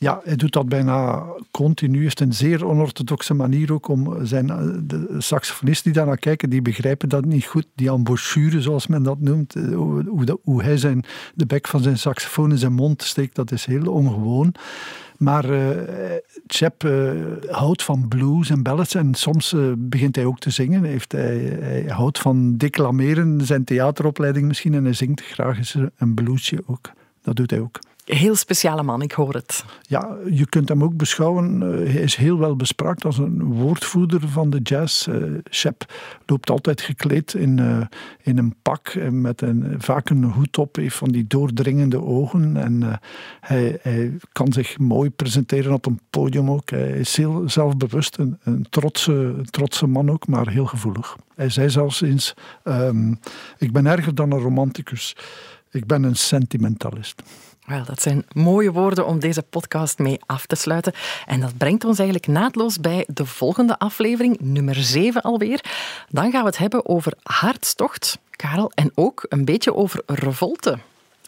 Ja, 0.05 0.21
hij 0.23 0.35
doet 0.35 0.53
dat 0.53 0.69
bijna 0.69 1.23
continu. 1.51 2.03
Het 2.03 2.19
is 2.19 2.25
een 2.25 2.33
zeer 2.33 2.65
onorthodoxe 2.65 3.33
manier 3.33 3.73
ook 3.73 3.87
om 3.87 4.25
zijn... 4.25 4.47
De 4.87 5.15
saxofonisten 5.17 5.91
die 5.91 6.01
daarnaar 6.01 6.17
kijken, 6.17 6.49
die 6.49 6.61
begrijpen 6.61 7.09
dat 7.09 7.25
niet 7.25 7.45
goed. 7.45 7.67
Die 7.75 7.89
embouchure, 7.89 8.61
zoals 8.61 8.87
men 8.87 9.03
dat 9.03 9.19
noemt. 9.19 9.53
Hoe, 9.53 10.03
hoe, 10.07 10.39
hoe 10.43 10.63
hij 10.63 10.77
zijn, 10.77 11.03
de 11.35 11.45
bek 11.45 11.67
van 11.67 11.81
zijn 11.81 11.97
saxofoon 11.97 12.51
in 12.51 12.57
zijn 12.57 12.73
mond 12.73 13.01
steekt, 13.01 13.35
dat 13.35 13.51
is 13.51 13.65
heel 13.65 13.91
ongewoon. 13.91 14.53
Maar 15.17 15.49
uh, 15.49 15.69
Chep 16.47 16.83
uh, 16.83 17.11
houdt 17.49 17.83
van 17.83 18.07
blues 18.07 18.49
en 18.49 18.63
ballads 18.63 18.95
en 18.95 19.13
soms 19.13 19.55
begint 19.77 20.15
hij 20.15 20.25
ook 20.25 20.39
te 20.39 20.49
zingen. 20.49 20.83
Heeft 20.83 21.11
hij, 21.11 21.37
hij, 21.59 21.83
houdt 21.87 22.19
van 22.19 22.57
declameren, 22.57 23.45
zijn 23.45 23.63
theateropleiding 23.63 24.47
misschien, 24.47 24.73
en 24.73 24.83
hij 24.83 24.93
zingt 24.93 25.21
graag 25.21 25.57
eens 25.57 25.77
een 25.97 26.13
bluesje 26.13 26.63
ook. 26.65 26.91
Dat 27.21 27.35
doet 27.35 27.49
hij 27.49 27.59
ook. 27.59 27.79
Heel 28.05 28.35
speciale 28.35 28.83
man, 28.83 29.01
ik 29.01 29.11
hoor 29.11 29.33
het. 29.33 29.65
Ja, 29.81 30.17
je 30.29 30.45
kunt 30.45 30.69
hem 30.69 30.83
ook 30.83 30.97
beschouwen. 30.97 31.61
Hij 31.61 32.01
is 32.01 32.15
heel 32.15 32.37
wel 32.37 32.55
bespraakt 32.55 33.05
als 33.05 33.17
een 33.17 33.43
woordvoerder 33.43 34.29
van 34.29 34.49
de 34.49 34.59
jazz. 34.59 35.07
Uh, 35.07 35.71
loopt 36.25 36.49
altijd 36.49 36.81
gekleed 36.81 37.33
in, 37.33 37.57
uh, 37.57 37.81
in 38.21 38.37
een 38.37 38.55
pak 38.61 38.95
met 39.09 39.41
een, 39.41 39.75
vaak 39.77 40.09
een 40.09 40.23
hoed 40.23 40.57
op, 40.57 40.75
heeft 40.75 40.95
van 40.95 41.09
die 41.09 41.27
doordringende 41.27 42.01
ogen. 42.01 42.57
En 42.57 42.99
hij, 43.39 43.79
hij, 43.81 44.17
kan 44.31 44.53
zich 44.53 44.77
mooi 44.77 45.09
presenteren 45.09 45.73
op 45.73 45.85
een 45.85 45.99
podium 46.09 46.51
ook. 46.51 46.69
Hij 46.69 46.91
is 46.91 47.17
heel 47.17 47.49
zelfbewust, 47.49 48.17
een, 48.17 48.37
een 48.43 48.65
trotse, 48.69 49.35
trotse 49.49 49.87
man 49.87 50.11
ook, 50.11 50.27
maar 50.27 50.49
heel 50.49 50.65
gevoelig. 50.65 51.17
Hij 51.35 51.49
zei 51.49 51.69
zelfs 51.69 52.01
eens: 52.01 52.33
um, 52.63 53.19
Ik 53.57 53.71
ben 53.71 53.85
erger 53.85 54.15
dan 54.15 54.31
een 54.31 54.39
romanticus. 54.39 55.15
Ik 55.71 55.85
ben 55.85 56.03
een 56.03 56.15
sentimentalist. 56.15 57.23
Wel, 57.65 57.83
dat 57.83 58.01
zijn 58.01 58.25
mooie 58.33 58.71
woorden 58.71 59.05
om 59.05 59.19
deze 59.19 59.41
podcast 59.41 59.99
mee 59.99 60.19
af 60.25 60.45
te 60.45 60.55
sluiten. 60.55 60.93
En 61.25 61.39
dat 61.39 61.57
brengt 61.57 61.83
ons 61.85 61.97
eigenlijk 61.99 62.27
naadloos 62.29 62.79
bij 62.79 63.05
de 63.07 63.25
volgende 63.25 63.79
aflevering, 63.79 64.39
nummer 64.39 64.75
7 64.75 65.21
alweer. 65.21 65.63
Dan 66.09 66.31
gaan 66.31 66.41
we 66.41 66.47
het 66.47 66.57
hebben 66.57 66.85
over 66.85 67.13
hartstocht, 67.23 68.19
Karel, 68.29 68.71
en 68.75 68.91
ook 68.95 69.25
een 69.29 69.45
beetje 69.45 69.73
over 69.73 70.01
revolte. 70.05 70.77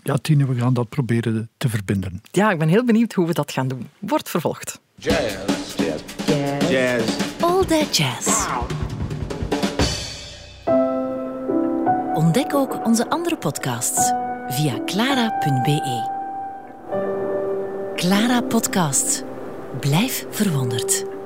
Ja, 0.03 0.17
Tine, 0.17 0.47
we 0.47 0.55
gaan 0.55 0.73
dat 0.73 0.89
proberen 0.89 1.49
te 1.57 1.69
verbinden. 1.69 2.21
Ja, 2.31 2.51
ik 2.51 2.59
ben 2.59 2.67
heel 2.67 2.83
benieuwd 2.83 3.13
hoe 3.13 3.27
we 3.27 3.33
dat 3.33 3.51
gaan 3.51 3.67
doen. 3.67 3.89
Wordt 3.99 4.29
vervolgd. 4.29 4.79
Jazz. 4.95 5.35
Jazz. 5.77 6.03
Jazz. 6.25 6.69
Jazz. 6.69 7.15
All 7.39 7.65
That 7.65 7.97
Jazz. 7.97 8.47
Ontdek 12.13 12.53
ook 12.53 12.85
onze 12.85 13.09
andere 13.09 13.37
podcasts 13.37 14.11
via 14.47 14.83
clara.be. 14.85 16.16
Clara 17.97 18.41
Podcast. 18.41 19.23
Blijf 19.79 20.25
verwonderd. 20.29 21.16